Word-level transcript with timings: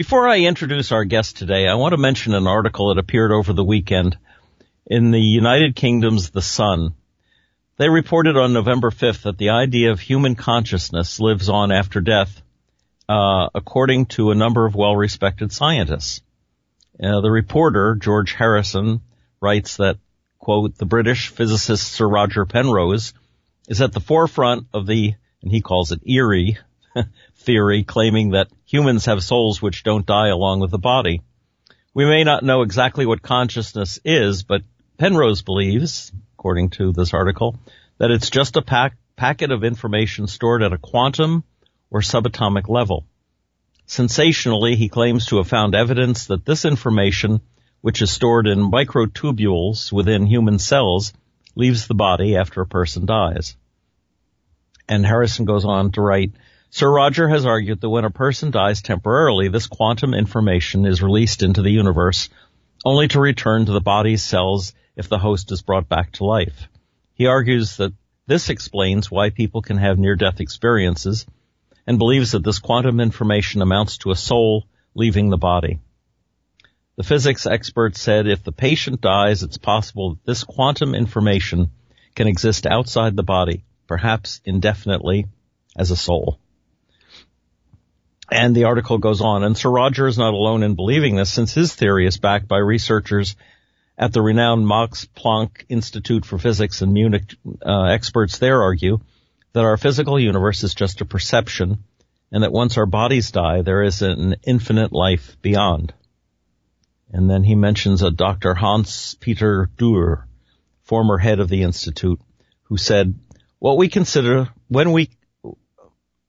Before 0.00 0.26
I 0.26 0.38
introduce 0.38 0.92
our 0.92 1.04
guest 1.04 1.36
today, 1.36 1.68
I 1.68 1.74
want 1.74 1.92
to 1.92 1.98
mention 1.98 2.32
an 2.32 2.46
article 2.46 2.88
that 2.88 2.98
appeared 2.98 3.32
over 3.32 3.52
the 3.52 3.62
weekend 3.62 4.16
in 4.86 5.10
the 5.10 5.20
United 5.20 5.76
Kingdom's 5.76 6.30
The 6.30 6.40
Sun. 6.40 6.94
They 7.76 7.90
reported 7.90 8.34
on 8.34 8.54
November 8.54 8.90
5th 8.90 9.24
that 9.24 9.36
the 9.36 9.50
idea 9.50 9.92
of 9.92 10.00
human 10.00 10.36
consciousness 10.36 11.20
lives 11.20 11.50
on 11.50 11.70
after 11.70 12.00
death, 12.00 12.40
uh, 13.10 13.50
according 13.54 14.06
to 14.16 14.30
a 14.30 14.34
number 14.34 14.64
of 14.64 14.74
well-respected 14.74 15.52
scientists. 15.52 16.22
Uh, 16.98 17.20
the 17.20 17.30
reporter, 17.30 17.94
George 17.94 18.32
Harrison, 18.32 19.02
writes 19.38 19.76
that, 19.76 19.98
quote, 20.38 20.78
the 20.78 20.86
British 20.86 21.28
physicist 21.28 21.86
Sir 21.92 22.08
Roger 22.08 22.46
Penrose 22.46 23.12
is 23.68 23.82
at 23.82 23.92
the 23.92 24.00
forefront 24.00 24.66
of 24.72 24.86
the, 24.86 25.12
and 25.42 25.52
he 25.52 25.60
calls 25.60 25.92
it 25.92 26.00
eerie, 26.06 26.56
theory 27.36 27.84
claiming 27.84 28.30
that 28.30 28.48
humans 28.66 29.06
have 29.06 29.22
souls 29.22 29.60
which 29.60 29.82
don't 29.82 30.06
die 30.06 30.28
along 30.28 30.60
with 30.60 30.70
the 30.70 30.78
body. 30.78 31.22
We 31.94 32.04
may 32.04 32.24
not 32.24 32.44
know 32.44 32.62
exactly 32.62 33.06
what 33.06 33.22
consciousness 33.22 33.98
is, 34.04 34.42
but 34.42 34.62
Penrose 34.98 35.42
believes, 35.42 36.12
according 36.34 36.70
to 36.70 36.92
this 36.92 37.14
article, 37.14 37.58
that 37.98 38.10
it's 38.10 38.30
just 38.30 38.56
a 38.56 38.62
pack, 38.62 38.96
packet 39.16 39.50
of 39.50 39.64
information 39.64 40.26
stored 40.26 40.62
at 40.62 40.72
a 40.72 40.78
quantum 40.78 41.44
or 41.90 42.00
subatomic 42.00 42.68
level. 42.68 43.06
Sensationally, 43.86 44.76
he 44.76 44.88
claims 44.88 45.26
to 45.26 45.38
have 45.38 45.48
found 45.48 45.74
evidence 45.74 46.26
that 46.26 46.44
this 46.44 46.64
information, 46.64 47.40
which 47.80 48.02
is 48.02 48.10
stored 48.10 48.46
in 48.46 48.70
microtubules 48.70 49.90
within 49.90 50.26
human 50.26 50.58
cells, 50.58 51.12
leaves 51.56 51.88
the 51.88 51.94
body 51.94 52.36
after 52.36 52.60
a 52.60 52.66
person 52.66 53.04
dies. 53.04 53.56
And 54.88 55.04
Harrison 55.04 55.44
goes 55.44 55.64
on 55.64 55.90
to 55.92 56.00
write, 56.00 56.32
Sir 56.72 56.88
Roger 56.88 57.28
has 57.28 57.44
argued 57.44 57.80
that 57.80 57.90
when 57.90 58.04
a 58.04 58.10
person 58.10 58.52
dies 58.52 58.80
temporarily, 58.80 59.48
this 59.48 59.66
quantum 59.66 60.14
information 60.14 60.86
is 60.86 61.02
released 61.02 61.42
into 61.42 61.62
the 61.62 61.70
universe, 61.70 62.28
only 62.84 63.08
to 63.08 63.20
return 63.20 63.66
to 63.66 63.72
the 63.72 63.80
body's 63.80 64.22
cells 64.22 64.72
if 64.94 65.08
the 65.08 65.18
host 65.18 65.50
is 65.50 65.62
brought 65.62 65.88
back 65.88 66.12
to 66.12 66.24
life. 66.24 66.68
He 67.12 67.26
argues 67.26 67.76
that 67.78 67.92
this 68.28 68.50
explains 68.50 69.10
why 69.10 69.30
people 69.30 69.62
can 69.62 69.78
have 69.78 69.98
near-death 69.98 70.40
experiences 70.40 71.26
and 71.88 71.98
believes 71.98 72.30
that 72.32 72.44
this 72.44 72.60
quantum 72.60 73.00
information 73.00 73.62
amounts 73.62 73.98
to 73.98 74.12
a 74.12 74.16
soul 74.16 74.64
leaving 74.94 75.28
the 75.28 75.36
body. 75.36 75.80
The 76.94 77.02
physics 77.02 77.46
expert 77.46 77.96
said 77.96 78.28
if 78.28 78.44
the 78.44 78.52
patient 78.52 79.00
dies, 79.00 79.42
it's 79.42 79.58
possible 79.58 80.10
that 80.10 80.24
this 80.24 80.44
quantum 80.44 80.94
information 80.94 81.72
can 82.14 82.28
exist 82.28 82.64
outside 82.64 83.16
the 83.16 83.24
body, 83.24 83.64
perhaps 83.88 84.40
indefinitely, 84.44 85.26
as 85.76 85.90
a 85.90 85.96
soul. 85.96 86.38
And 88.30 88.54
the 88.54 88.64
article 88.64 88.98
goes 88.98 89.20
on, 89.20 89.42
and 89.42 89.56
Sir 89.56 89.70
Roger 89.70 90.06
is 90.06 90.18
not 90.18 90.34
alone 90.34 90.62
in 90.62 90.76
believing 90.76 91.16
this 91.16 91.32
since 91.32 91.52
his 91.52 91.74
theory 91.74 92.06
is 92.06 92.18
backed 92.18 92.46
by 92.46 92.58
researchers 92.58 93.34
at 93.98 94.12
the 94.12 94.22
renowned 94.22 94.66
Max 94.66 95.06
Planck 95.16 95.64
Institute 95.68 96.24
for 96.24 96.38
Physics 96.38 96.80
in 96.80 96.92
Munich. 96.92 97.34
Uh, 97.64 97.84
experts 97.84 98.38
there 98.38 98.62
argue 98.62 99.00
that 99.52 99.64
our 99.64 99.76
physical 99.76 100.18
universe 100.18 100.62
is 100.62 100.74
just 100.74 101.00
a 101.00 101.04
perception 101.04 101.84
and 102.32 102.42
that 102.42 102.52
once 102.52 102.78
our 102.78 102.86
bodies 102.86 103.30
die, 103.30 103.62
there 103.62 103.82
is 103.82 104.02
an 104.02 104.36
infinite 104.44 104.92
life 104.92 105.36
beyond. 105.42 105.92
And 107.12 107.28
then 107.28 107.42
he 107.42 107.56
mentions 107.56 108.02
a 108.02 108.10
Dr. 108.10 108.54
Hans 108.54 109.14
Peter 109.14 109.68
Dürr, 109.76 110.24
former 110.84 111.18
head 111.18 111.40
of 111.40 111.48
the 111.48 111.62
institute, 111.62 112.20
who 112.64 112.76
said, 112.76 113.18
what 113.58 113.76
we 113.76 113.88
consider, 113.88 114.48
when 114.68 114.92
we 114.92 115.10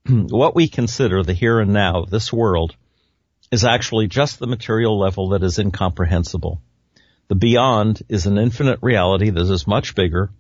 what 0.08 0.56
we 0.56 0.68
consider 0.68 1.24
the 1.24 1.34
here 1.34 1.60
and 1.60 1.74
now, 1.74 2.04
of 2.04 2.10
this 2.10 2.34
world, 2.34 2.76
is 3.52 3.66
actually 3.66 4.08
just 4.08 4.40
the 4.40 4.48
material 4.48 4.98
level 4.98 5.30
that 5.30 5.44
is 5.44 5.60
incomprehensible. 5.60 6.62
The 7.28 7.36
beyond 7.36 8.02
is 8.10 8.26
an 8.26 8.38
infinite 8.38 8.80
reality 8.82 9.30
that 9.30 9.50
is 9.50 9.68
much 9.68 9.96
bigger. 9.96 10.32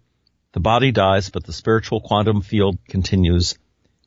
The 0.53 0.59
body 0.59 0.91
dies, 0.91 1.29
but 1.29 1.45
the 1.45 1.53
spiritual 1.53 2.01
quantum 2.01 2.41
field 2.41 2.77
continues. 2.89 3.57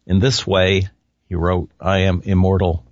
In 0.06 0.18
this 0.18 0.46
way, 0.46 0.88
he 1.28 1.34
wrote, 1.34 1.70
I 1.80 2.00
am 2.00 2.22
immortal. 2.24 2.84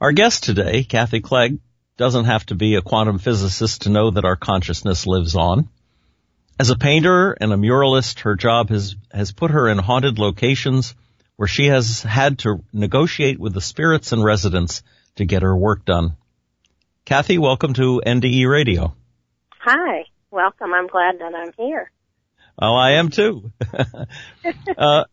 Our 0.00 0.12
guest 0.12 0.44
today, 0.44 0.84
Kathy 0.84 1.20
Clegg, 1.20 1.58
doesn't 1.96 2.24
have 2.26 2.46
to 2.46 2.54
be 2.54 2.76
a 2.76 2.82
quantum 2.82 3.18
physicist 3.18 3.82
to 3.82 3.90
know 3.90 4.10
that 4.10 4.24
our 4.24 4.36
consciousness 4.36 5.06
lives 5.06 5.34
on. 5.34 5.68
As 6.60 6.68
a 6.68 6.76
painter 6.76 7.32
and 7.32 7.54
a 7.54 7.56
muralist, 7.56 8.20
her 8.20 8.36
job 8.36 8.68
has, 8.68 8.94
has 9.10 9.32
put 9.32 9.50
her 9.50 9.66
in 9.66 9.78
haunted 9.78 10.18
locations 10.18 10.94
where 11.36 11.48
she 11.48 11.68
has 11.68 12.02
had 12.02 12.40
to 12.40 12.62
negotiate 12.70 13.40
with 13.40 13.54
the 13.54 13.62
spirits 13.62 14.12
and 14.12 14.22
residents 14.22 14.82
to 15.16 15.24
get 15.24 15.40
her 15.40 15.56
work 15.56 15.86
done. 15.86 16.18
Kathy, 17.06 17.38
welcome 17.38 17.72
to 17.72 18.02
NDE 18.06 18.46
Radio. 18.46 18.94
Hi, 19.60 20.04
welcome. 20.30 20.74
I'm 20.74 20.86
glad 20.86 21.20
that 21.20 21.34
I'm 21.34 21.54
here. 21.56 21.90
Oh, 22.60 22.74
I 22.74 22.90
am 22.90 23.08
too. 23.08 23.50
uh, 24.76 25.04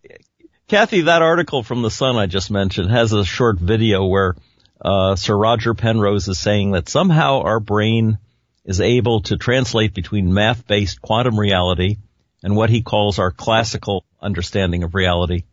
Kathy, 0.67 1.01
that 1.03 1.21
article 1.21 1.63
from 1.63 1.81
the 1.81 1.89
Sun 1.89 2.17
I 2.17 2.25
just 2.25 2.51
mentioned 2.51 2.91
has 2.91 3.13
a 3.13 3.23
short 3.23 3.57
video 3.57 4.05
where 4.05 4.35
uh, 4.81 5.15
Sir 5.15 5.37
Roger 5.37 5.73
Penrose 5.73 6.27
is 6.27 6.37
saying 6.37 6.71
that 6.71 6.89
somehow 6.89 7.43
our 7.43 7.61
brain 7.61 8.17
is 8.67 8.81
able 8.81 9.21
to 9.21 9.37
translate 9.37 9.95
between 9.95 10.33
math-based 10.33 11.01
quantum 11.01 11.39
reality 11.39 11.97
and 12.43 12.55
what 12.55 12.69
he 12.69 12.83
calls 12.83 13.17
our 13.17 13.31
classical 13.31 14.05
understanding 14.21 14.83
of 14.83 14.93
reality. 14.93 15.43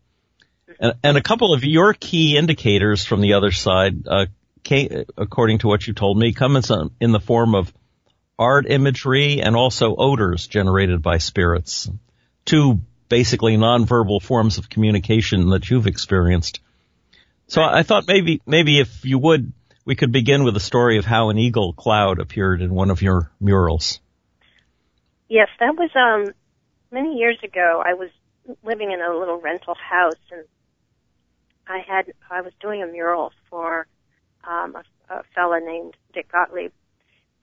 And, 0.79 0.93
and 1.01 1.17
a 1.17 1.23
couple 1.23 1.53
of 1.53 1.63
your 1.63 1.93
key 1.93 2.37
indicators 2.37 3.05
from 3.05 3.21
the 3.21 3.33
other 3.33 3.51
side, 3.51 4.05
uh, 4.07 4.25
came, 4.63 5.05
according 5.17 5.59
to 5.59 5.67
what 5.67 5.87
you 5.87 5.93
told 5.93 6.17
me, 6.17 6.33
come 6.33 6.57
in, 6.57 6.61
some, 6.61 6.91
in 6.99 7.11
the 7.11 7.19
form 7.19 7.55
of 7.55 7.73
art 8.37 8.69
imagery 8.69 9.41
and 9.41 9.55
also 9.55 9.95
odors 9.95 10.45
generated 10.47 11.01
by 11.01 11.17
spirits. 11.19 11.89
Two 12.43 12.81
basically 13.07 13.55
nonverbal 13.55 14.21
forms 14.21 14.57
of 14.57 14.69
communication 14.69 15.49
that 15.51 15.69
you've 15.69 15.87
experienced. 15.87 16.59
So 17.47 17.61
I 17.61 17.83
thought 17.83 18.07
maybe, 18.07 18.41
maybe 18.45 18.79
if 18.79 19.05
you 19.05 19.19
would 19.19 19.53
we 19.85 19.95
could 19.95 20.11
begin 20.11 20.43
with 20.43 20.57
a 20.57 20.59
story 20.59 20.97
of 20.97 21.05
how 21.05 21.29
an 21.29 21.37
eagle 21.37 21.73
cloud 21.73 22.19
appeared 22.19 22.61
in 22.61 22.73
one 22.73 22.89
of 22.89 23.01
your 23.01 23.31
murals. 23.39 23.99
Yes, 25.29 25.47
that 25.59 25.75
was 25.75 25.91
um 25.95 26.33
many 26.91 27.15
years 27.17 27.37
ago. 27.43 27.81
I 27.85 27.93
was 27.93 28.09
living 28.63 28.91
in 28.91 29.01
a 29.01 29.15
little 29.15 29.39
rental 29.39 29.75
house 29.75 30.13
and 30.31 30.43
I 31.67 31.79
had 31.87 32.11
I 32.29 32.41
was 32.41 32.53
doing 32.59 32.81
a 32.81 32.87
mural 32.87 33.31
for 33.49 33.87
um 34.43 34.75
a, 34.75 35.13
a 35.13 35.23
fella 35.33 35.59
named 35.59 35.95
Dick 36.13 36.31
Gottlieb 36.31 36.71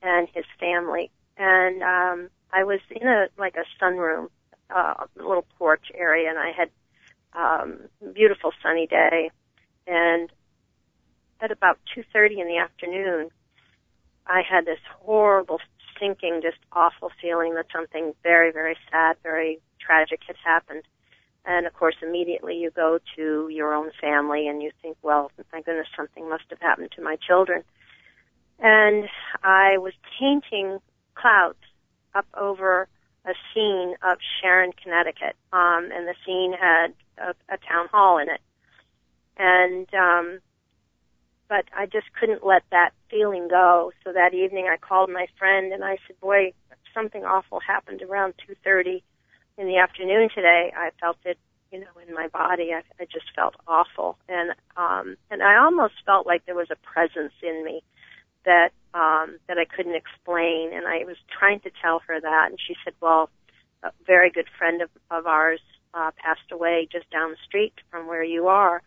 and 0.01 0.27
his 0.33 0.45
family. 0.59 1.11
And 1.37 1.81
um 1.81 2.29
I 2.51 2.65
was 2.65 2.79
in 2.91 3.07
a 3.07 3.27
like 3.37 3.55
a 3.55 3.83
sunroom, 3.83 4.27
uh, 4.69 5.05
a 5.17 5.23
little 5.23 5.45
porch 5.57 5.91
area 5.95 6.29
and 6.29 6.37
I 6.37 6.51
had 6.51 6.69
um 7.33 7.89
beautiful 8.13 8.51
sunny 8.61 8.87
day 8.87 9.31
and 9.87 10.29
at 11.43 11.51
about 11.51 11.77
2.30 11.95 12.39
in 12.39 12.47
the 12.47 12.57
afternoon, 12.57 13.29
I 14.25 14.41
had 14.49 14.65
this 14.65 14.79
horrible, 15.01 15.59
sinking, 15.99 16.39
just 16.41 16.57
awful 16.71 17.11
feeling 17.21 17.55
that 17.55 17.65
something 17.71 18.13
very, 18.23 18.51
very 18.51 18.77
sad, 18.89 19.17
very 19.21 19.59
tragic 19.79 20.21
had 20.25 20.37
happened. 20.43 20.83
And 21.45 21.67
of 21.67 21.73
course, 21.73 21.95
immediately 22.01 22.55
you 22.55 22.71
go 22.71 22.99
to 23.17 23.49
your 23.51 23.73
own 23.73 23.91
family 23.99 24.47
and 24.47 24.63
you 24.63 24.71
think, 24.81 24.95
well, 25.01 25.31
my 25.51 25.61
goodness, 25.61 25.87
something 25.97 26.29
must 26.29 26.45
have 26.49 26.61
happened 26.61 26.91
to 26.95 27.01
my 27.01 27.17
children. 27.17 27.63
And 28.59 29.09
I 29.43 29.77
was 29.77 29.91
painting 30.17 30.79
clouds 31.15 31.57
up 32.15 32.27
over 32.37 32.87
a 33.25 33.33
scene 33.53 33.95
of 34.01 34.17
Sharon, 34.41 34.71
Connecticut. 34.81 35.35
Um, 35.51 35.89
and 35.93 36.07
the 36.07 36.15
scene 36.25 36.53
had 36.53 36.93
a, 37.17 37.35
a 37.53 37.57
town 37.57 37.89
hall 37.91 38.17
in 38.17 38.29
it. 38.29 38.39
And, 39.37 39.93
um, 39.93 40.39
but 41.53 41.65
I 41.77 41.85
just 41.85 42.07
couldn't 42.19 42.43
let 42.43 42.63
that 42.71 42.93
feeling 43.11 43.47
go. 43.47 43.91
So 44.03 44.11
that 44.11 44.33
evening 44.33 44.67
I 44.73 44.77
called 44.77 45.11
my 45.11 45.27
friend 45.37 45.71
and 45.71 45.83
I 45.83 45.97
said, 46.07 46.19
boy, 46.19 46.51
something 46.95 47.23
awful 47.23 47.59
happened 47.59 48.01
around 48.01 48.33
2.30 48.49 49.03
in 49.59 49.67
the 49.67 49.77
afternoon 49.77 50.29
today. 50.33 50.73
I 50.75 50.89
felt 50.99 51.17
it, 51.25 51.37
you 51.71 51.79
know, 51.79 51.93
in 52.07 52.11
my 52.15 52.27
body. 52.27 52.71
I, 52.73 52.81
I 52.99 53.05
just 53.05 53.27
felt 53.35 53.53
awful. 53.67 54.17
And, 54.27 54.55
um, 54.77 55.15
and 55.29 55.43
I 55.43 55.57
almost 55.63 55.93
felt 56.07 56.25
like 56.25 56.43
there 56.47 56.55
was 56.55 56.71
a 56.71 56.91
presence 56.91 57.33
in 57.43 57.63
me 57.63 57.83
that 58.45 58.69
um, 58.95 59.37
that 59.47 59.57
I 59.57 59.65
couldn't 59.65 59.95
explain, 59.95 60.71
and 60.73 60.85
I 60.85 61.05
was 61.05 61.15
trying 61.39 61.61
to 61.61 61.71
tell 61.81 62.01
her 62.07 62.19
that, 62.19 62.47
and 62.49 62.59
she 62.59 62.75
said, 62.83 62.93
"Well, 62.99 63.29
a 63.83 63.91
very 64.05 64.29
good 64.29 64.47
friend 64.57 64.81
of, 64.81 64.89
of 65.09 65.25
ours 65.25 65.61
uh, 65.93 66.11
passed 66.17 66.51
away 66.51 66.89
just 66.91 67.09
down 67.09 67.31
the 67.31 67.37
street 67.47 67.73
from 67.89 68.05
where 68.05 68.23
you 68.23 68.49
are. 68.49 68.81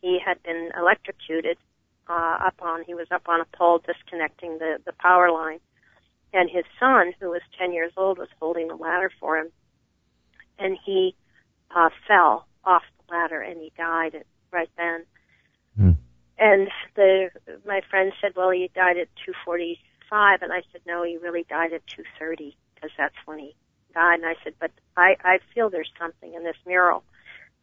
He 0.00 0.20
had 0.24 0.40
been 0.44 0.70
electrocuted 0.78 1.58
uh, 2.08 2.38
up 2.46 2.54
on. 2.60 2.84
He 2.84 2.94
was 2.94 3.06
up 3.10 3.28
on 3.28 3.40
a 3.40 3.56
pole 3.56 3.80
disconnecting 3.86 4.58
the 4.58 4.78
the 4.84 4.92
power 4.92 5.30
line, 5.30 5.60
and 6.32 6.50
his 6.50 6.64
son, 6.78 7.12
who 7.20 7.30
was 7.30 7.42
10 7.58 7.72
years 7.72 7.92
old, 7.96 8.18
was 8.18 8.28
holding 8.40 8.68
the 8.68 8.74
ladder 8.74 9.10
for 9.20 9.38
him, 9.38 9.50
and 10.58 10.78
he 10.84 11.14
uh, 11.74 11.90
fell 12.06 12.46
off 12.64 12.82
the 12.98 13.14
ladder 13.14 13.40
and 13.40 13.60
he 13.60 13.72
died 13.76 14.24
right 14.50 14.70
then. 14.76 15.04
Hmm. 15.76 15.90
And 16.38 16.68
the 16.96 17.30
my 17.66 17.80
friend 17.88 18.12
said, 18.20 18.32
"Well, 18.36 18.50
he 18.50 18.70
died 18.74 18.98
at 18.98 19.08
2:45," 19.46 20.42
and 20.42 20.52
I 20.52 20.62
said, 20.72 20.82
"No, 20.86 21.02
he 21.02 21.16
really 21.16 21.44
died 21.48 21.72
at 21.72 21.86
2:30 21.86 22.56
because 22.74 22.90
that's 22.96 23.14
when 23.24 23.38
he 23.38 23.54
died." 23.94 24.20
And 24.20 24.26
I 24.26 24.34
said, 24.42 24.54
"But 24.58 24.72
I 24.96 25.16
I 25.24 25.38
feel 25.54 25.70
there's 25.70 25.92
something 25.98 26.34
in 26.34 26.42
this 26.42 26.56
mural." 26.66 27.04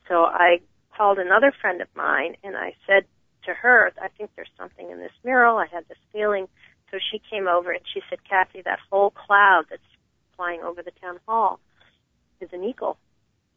So 0.07 0.25
I 0.25 0.61
called 0.95 1.19
another 1.19 1.51
friend 1.51 1.81
of 1.81 1.87
mine 1.95 2.35
and 2.43 2.57
I 2.57 2.75
said 2.85 3.05
to 3.45 3.53
her, 3.53 3.91
"I 4.01 4.07
think 4.09 4.31
there's 4.35 4.51
something 4.57 4.89
in 4.89 4.99
this 4.99 5.11
mural. 5.23 5.57
I 5.57 5.67
had 5.67 5.87
this 5.87 5.97
feeling." 6.11 6.47
So 6.91 6.97
she 7.11 7.19
came 7.19 7.47
over 7.47 7.71
and 7.71 7.85
she 7.93 8.01
said, 8.09 8.23
"Kathy, 8.23 8.61
that 8.63 8.79
whole 8.89 9.11
cloud 9.11 9.65
that's 9.69 9.81
flying 10.35 10.61
over 10.61 10.81
the 10.81 10.91
town 10.91 11.19
hall 11.27 11.59
is 12.39 12.51
an 12.53 12.63
eagle." 12.63 12.97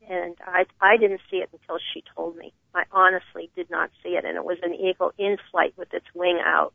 and 0.08 0.36
I 0.46 0.64
I 0.80 0.96
didn't 0.96 1.20
see 1.30 1.38
it 1.38 1.50
until 1.52 1.78
she 1.92 2.02
told 2.14 2.36
me. 2.36 2.52
I 2.74 2.84
honestly 2.90 3.50
did 3.54 3.70
not 3.70 3.90
see 4.02 4.10
it, 4.10 4.24
and 4.24 4.36
it 4.36 4.44
was 4.44 4.58
an 4.62 4.74
eagle 4.74 5.12
in 5.18 5.36
flight 5.50 5.74
with 5.76 5.92
its 5.92 6.06
wing 6.14 6.40
out. 6.44 6.72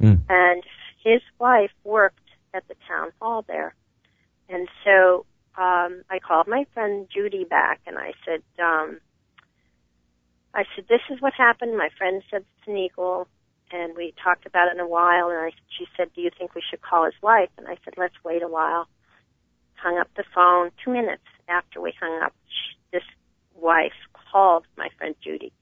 Mm. 0.00 0.20
And 0.28 0.62
his 1.02 1.20
wife 1.38 1.72
worked 1.82 2.18
at 2.52 2.66
the 2.68 2.74
town 2.88 3.10
hall 3.20 3.44
there, 3.46 3.74
and 4.48 4.68
so 4.84 5.26
um, 5.56 6.02
I 6.10 6.18
called 6.26 6.48
my 6.48 6.66
friend 6.72 7.06
Judy 7.12 7.44
back, 7.44 7.80
and 7.86 7.96
I 7.98 8.12
said, 8.24 8.42
um, 8.62 9.00
I 10.54 10.64
said, 10.74 10.86
this 10.88 11.00
is 11.10 11.20
what 11.20 11.34
happened. 11.34 11.76
My 11.76 11.88
friend 11.98 12.22
said 12.30 12.42
it's 12.42 12.68
an 12.68 12.76
eagle, 12.76 13.26
and 13.72 13.96
we 13.96 14.14
talked 14.22 14.46
about 14.46 14.68
it 14.68 14.74
in 14.74 14.80
a 14.80 14.88
while. 14.88 15.28
And 15.28 15.38
I, 15.38 15.50
she 15.76 15.86
said, 15.96 16.10
do 16.14 16.20
you 16.20 16.30
think 16.36 16.54
we 16.54 16.62
should 16.68 16.80
call 16.80 17.04
his 17.04 17.14
wife? 17.22 17.50
And 17.58 17.66
I 17.66 17.76
said, 17.84 17.94
let's 17.96 18.14
wait 18.24 18.42
a 18.42 18.48
while. 18.48 18.86
Hung 19.74 19.98
up 19.98 20.08
the 20.16 20.24
phone. 20.34 20.70
Two 20.84 20.92
minutes 20.92 21.24
after 21.48 21.80
we 21.80 21.92
hung 22.00 22.22
up, 22.22 22.32
this 22.92 23.02
wife 23.54 23.92
called 24.30 24.64
my 24.78 24.88
friend 24.96 25.14
Judy 25.22 25.52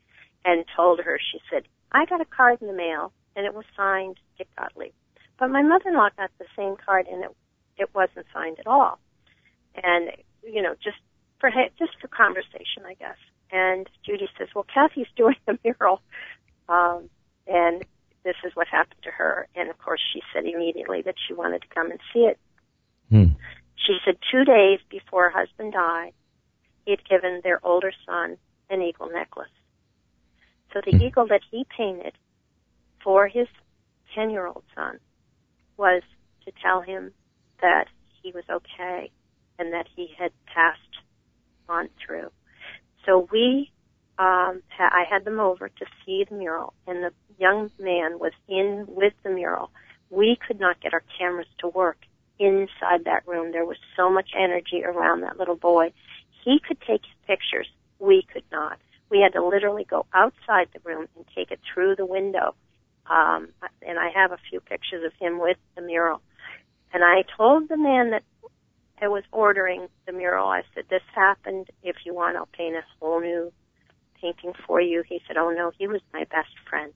and 0.44 0.64
told 0.76 1.00
her, 1.00 1.18
she 1.18 1.40
said, 1.50 1.62
I 1.92 2.04
got 2.04 2.20
a 2.20 2.26
card 2.26 2.60
in 2.60 2.68
the 2.68 2.74
mail 2.74 3.12
and 3.34 3.46
it 3.46 3.54
was 3.54 3.64
signed 3.76 4.18
Dick 4.36 4.48
Gottlieb. 4.58 4.92
But 5.38 5.48
my 5.48 5.62
mother-in-law 5.62 6.10
got 6.16 6.30
the 6.38 6.44
same 6.56 6.76
card 6.76 7.06
and 7.06 7.24
it, 7.24 7.30
it 7.78 7.90
wasn't 7.94 8.26
signed 8.32 8.58
at 8.60 8.66
all. 8.66 8.98
And, 9.82 10.10
you 10.42 10.62
know, 10.62 10.74
just 10.82 10.98
for, 11.40 11.50
just 11.78 11.92
for 12.00 12.08
conversation, 12.08 12.84
I 12.86 12.94
guess. 12.94 13.16
And 13.52 13.86
Judy 14.04 14.28
says, 14.38 14.48
well, 14.54 14.66
Kathy's 14.72 15.06
doing 15.16 15.36
a 15.46 15.52
mural. 15.62 16.00
Um, 16.68 17.10
and 17.46 17.84
this 18.24 18.36
is 18.44 18.52
what 18.54 18.66
happened 18.68 19.02
to 19.04 19.10
her. 19.10 19.46
And 19.54 19.68
of 19.70 19.78
course 19.78 20.00
she 20.12 20.22
said 20.32 20.44
immediately 20.44 21.02
that 21.02 21.16
she 21.26 21.34
wanted 21.34 21.62
to 21.62 21.68
come 21.68 21.90
and 21.90 22.00
see 22.12 22.20
it. 22.20 22.38
Hmm. 23.10 23.34
She 23.76 23.98
said 24.04 24.16
two 24.30 24.44
days 24.44 24.78
before 24.90 25.30
her 25.30 25.38
husband 25.40 25.72
died, 25.72 26.12
he 26.84 26.92
had 26.92 27.04
given 27.08 27.40
their 27.42 27.60
older 27.64 27.92
son 28.06 28.38
an 28.70 28.80
eagle 28.80 29.10
necklace. 29.10 29.48
So 30.72 30.80
the 30.84 30.92
Hmm. 30.92 31.02
eagle 31.02 31.26
that 31.26 31.42
he 31.50 31.66
painted 31.76 32.14
for 33.02 33.28
his 33.28 33.48
10 34.14 34.30
year 34.30 34.46
old 34.46 34.64
son 34.74 34.98
was 35.76 36.02
to 36.44 36.52
tell 36.62 36.80
him 36.80 37.12
that 37.60 37.88
he 38.22 38.32
was 38.32 38.44
okay 38.48 39.10
and 39.58 39.72
that 39.72 39.88
he 39.94 40.14
had 40.18 40.32
passed 40.46 40.80
on 41.68 41.88
through. 42.04 42.30
So 43.06 43.28
we, 43.32 43.70
um, 44.18 44.62
ha- 44.76 44.90
I 44.92 45.04
had 45.08 45.24
them 45.24 45.40
over 45.40 45.68
to 45.68 45.86
see 46.04 46.24
the 46.28 46.36
mural 46.36 46.74
and 46.86 47.02
the 47.02 47.12
young 47.38 47.70
man 47.78 48.18
was 48.18 48.32
in 48.48 48.84
with 48.88 49.14
the 49.22 49.30
mural. 49.30 49.70
We 50.10 50.36
could 50.46 50.60
not 50.60 50.80
get 50.80 50.92
our 50.94 51.02
cameras 51.18 51.48
to 51.58 51.68
work 51.68 51.98
inside 52.38 53.04
that 53.04 53.26
room. 53.26 53.52
There 53.52 53.64
was 53.64 53.78
so 53.96 54.10
much 54.10 54.30
energy 54.36 54.84
around 54.84 55.22
that 55.22 55.38
little 55.38 55.56
boy. 55.56 55.92
He 56.44 56.60
could 56.66 56.80
take 56.80 57.02
pictures. 57.26 57.68
We 57.98 58.26
could 58.32 58.44
not. 58.50 58.78
We 59.10 59.20
had 59.20 59.32
to 59.34 59.46
literally 59.46 59.84
go 59.84 60.06
outside 60.14 60.68
the 60.72 60.80
room 60.84 61.06
and 61.16 61.24
take 61.34 61.50
it 61.50 61.60
through 61.72 61.96
the 61.96 62.06
window. 62.06 62.54
Um, 63.06 63.48
and 63.86 63.98
I 63.98 64.10
have 64.14 64.32
a 64.32 64.38
few 64.48 64.60
pictures 64.60 65.04
of 65.04 65.12
him 65.20 65.38
with 65.38 65.56
the 65.76 65.82
mural. 65.82 66.20
And 66.92 67.02
I 67.04 67.24
told 67.36 67.68
the 67.68 67.76
man 67.76 68.10
that 68.10 68.22
I 69.02 69.08
was 69.08 69.24
ordering 69.32 69.88
the 70.06 70.12
mural, 70.12 70.48
I 70.48 70.62
said, 70.74 70.84
this 70.88 71.02
happened. 71.12 71.68
If 71.82 71.96
you 72.06 72.14
want, 72.14 72.36
I'll 72.36 72.48
paint 72.52 72.76
a 72.76 72.82
whole 73.00 73.20
new 73.20 73.52
painting 74.20 74.52
for 74.64 74.80
you. 74.80 75.02
He 75.06 75.20
said, 75.26 75.36
oh 75.36 75.50
no, 75.50 75.72
he 75.76 75.88
was 75.88 76.00
my 76.12 76.24
best 76.30 76.52
friend. 76.70 76.92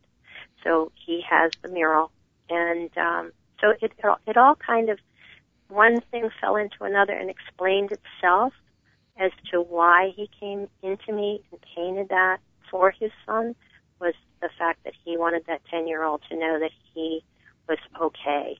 So 0.62 0.92
he 0.94 1.22
has 1.28 1.50
the 1.62 1.68
mural. 1.68 2.12
And, 2.48 2.96
um, 2.96 3.32
so 3.60 3.72
it, 3.82 3.92
it 4.26 4.36
all 4.36 4.54
kind 4.54 4.88
of, 4.88 5.00
one 5.68 6.00
thing 6.12 6.30
fell 6.40 6.54
into 6.54 6.84
another 6.84 7.12
and 7.12 7.28
explained 7.28 7.90
itself 7.90 8.52
as 9.18 9.32
to 9.50 9.60
why 9.60 10.12
he 10.14 10.30
came 10.38 10.68
into 10.82 11.12
me 11.12 11.42
and 11.50 11.60
painted 11.74 12.10
that 12.10 12.38
for 12.70 12.92
his 12.92 13.10
son 13.24 13.56
was 14.00 14.14
the 14.40 14.50
fact 14.56 14.84
that 14.84 14.92
he 15.04 15.16
wanted 15.16 15.44
that 15.46 15.62
10 15.72 15.88
year 15.88 16.04
old 16.04 16.22
to 16.28 16.36
know 16.36 16.60
that 16.60 16.70
he 16.94 17.24
was 17.68 17.78
okay. 18.00 18.58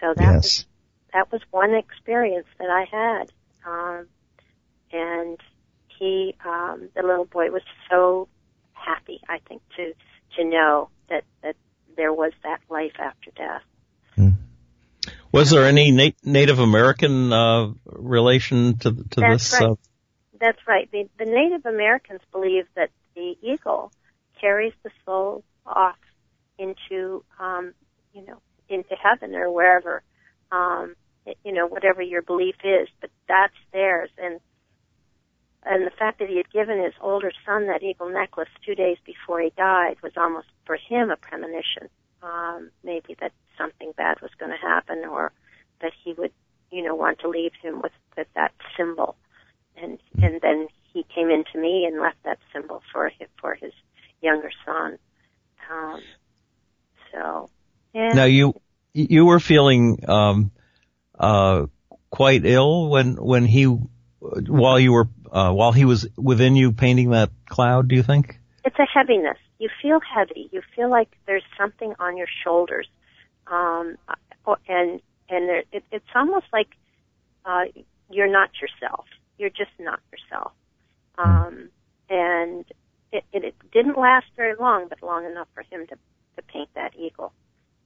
So 0.00 0.14
that 0.16 0.36
was 0.36 0.44
Yes. 0.44 0.66
That 1.12 1.30
was 1.32 1.40
one 1.50 1.74
experience 1.74 2.46
that 2.58 2.70
I 2.70 2.84
had. 2.90 3.32
Um, 3.66 4.06
and 4.92 5.38
he, 5.98 6.34
um, 6.44 6.88
the 6.94 7.02
little 7.02 7.24
boy 7.24 7.50
was 7.50 7.62
so 7.90 8.28
happy, 8.72 9.20
I 9.28 9.38
think, 9.48 9.62
to, 9.76 9.92
to 10.36 10.44
know 10.44 10.88
that, 11.08 11.24
that 11.42 11.56
there 11.96 12.12
was 12.12 12.32
that 12.44 12.60
life 12.68 12.94
after 12.98 13.30
death. 13.32 13.62
Was 15.30 15.50
there 15.50 15.66
any 15.66 15.90
na- 15.90 16.10
Native 16.24 16.58
American 16.58 17.32
uh, 17.32 17.72
relation 17.84 18.78
to 18.78 18.92
to 19.10 19.20
That's 19.20 19.50
this? 19.50 19.60
right. 19.60 19.70
Uh, 19.70 19.74
That's 20.40 20.58
right. 20.66 20.90
The, 20.90 21.08
the 21.18 21.26
Native 21.26 21.66
Americans 21.66 22.20
believe 22.32 22.64
that 22.76 22.90
the 23.14 23.36
eagle 23.42 23.92
carries 24.40 24.72
the 24.82 24.90
soul 25.04 25.44
off 25.66 25.98
into, 26.58 27.24
um, 27.38 27.74
you 28.14 28.24
know, 28.24 28.38
into 28.68 28.94
heaven 28.94 29.34
or 29.34 29.50
wherever, 29.50 30.02
um, 30.52 30.94
you 31.44 31.52
know, 31.52 31.66
whatever 31.66 32.02
your 32.02 32.22
belief 32.22 32.56
is, 32.64 32.88
but 33.00 33.10
that's 33.28 33.54
theirs. 33.72 34.10
And 34.18 34.40
and 35.64 35.86
the 35.86 35.90
fact 35.90 36.20
that 36.20 36.28
he 36.28 36.36
had 36.36 36.50
given 36.50 36.82
his 36.82 36.94
older 37.00 37.32
son 37.44 37.66
that 37.66 37.82
eagle 37.82 38.08
necklace 38.08 38.48
two 38.64 38.74
days 38.74 38.96
before 39.04 39.40
he 39.40 39.52
died 39.56 39.96
was 40.02 40.12
almost 40.16 40.46
for 40.64 40.76
him 40.76 41.10
a 41.10 41.16
premonition. 41.16 41.88
Um, 42.22 42.70
maybe 42.82 43.16
that 43.20 43.32
something 43.56 43.92
bad 43.96 44.20
was 44.20 44.30
going 44.38 44.52
to 44.52 44.66
happen, 44.66 45.04
or 45.04 45.32
that 45.80 45.92
he 46.04 46.12
would, 46.14 46.32
you 46.70 46.82
know, 46.82 46.94
want 46.94 47.18
to 47.20 47.28
leave 47.28 47.52
him 47.62 47.82
with 47.82 47.92
with 48.16 48.28
that 48.34 48.52
symbol 48.76 49.16
and 49.82 49.98
and 50.22 50.40
then 50.40 50.68
he 50.92 51.04
came 51.14 51.30
into 51.30 51.58
me 51.58 51.84
and 51.84 52.00
left 52.00 52.22
that 52.24 52.38
symbol 52.52 52.82
for 52.92 53.08
his, 53.08 53.28
for 53.40 53.54
his 53.54 53.72
younger 54.22 54.50
son. 54.64 54.98
Um, 55.70 56.00
so, 57.12 57.50
yeah. 57.94 58.08
now 58.14 58.24
you 58.24 58.54
you 58.98 59.26
were 59.26 59.40
feeling 59.40 60.04
um, 60.08 60.50
uh, 61.18 61.66
quite 62.10 62.44
ill 62.44 62.88
when 62.88 63.14
when 63.14 63.44
he 63.44 63.64
while 63.64 64.78
you 64.78 64.92
were 64.92 65.08
uh, 65.30 65.52
while 65.52 65.72
he 65.72 65.84
was 65.84 66.08
within 66.16 66.56
you 66.56 66.72
painting 66.72 67.10
that 67.10 67.30
cloud. 67.48 67.88
Do 67.88 67.94
you 67.94 68.02
think? 68.02 68.38
it's 68.68 68.78
a 68.78 68.86
heaviness. 68.86 69.38
You 69.58 69.70
feel 69.80 69.98
heavy. 70.00 70.50
You 70.52 70.60
feel 70.76 70.90
like 70.90 71.08
there's 71.26 71.44
something 71.58 71.94
on 71.98 72.18
your 72.18 72.26
shoulders, 72.44 72.86
um, 73.46 73.96
and 74.68 75.00
and 75.30 75.48
there, 75.48 75.62
it, 75.72 75.84
it's 75.90 76.12
almost 76.14 76.46
like 76.52 76.68
uh, 77.46 77.64
you're 78.10 78.30
not 78.30 78.50
yourself. 78.60 79.06
You're 79.38 79.50
just 79.50 79.70
not 79.78 80.00
yourself. 80.12 80.52
Um, 81.16 81.70
and 82.10 82.64
it, 83.10 83.24
it, 83.32 83.44
it 83.44 83.54
didn't 83.72 83.96
last 83.96 84.26
very 84.36 84.54
long, 84.54 84.86
but 84.88 85.02
long 85.02 85.24
enough 85.24 85.48
for 85.54 85.62
him 85.62 85.86
to 85.86 85.96
to 86.36 86.42
paint 86.42 86.68
that 86.74 86.92
eagle. 86.96 87.32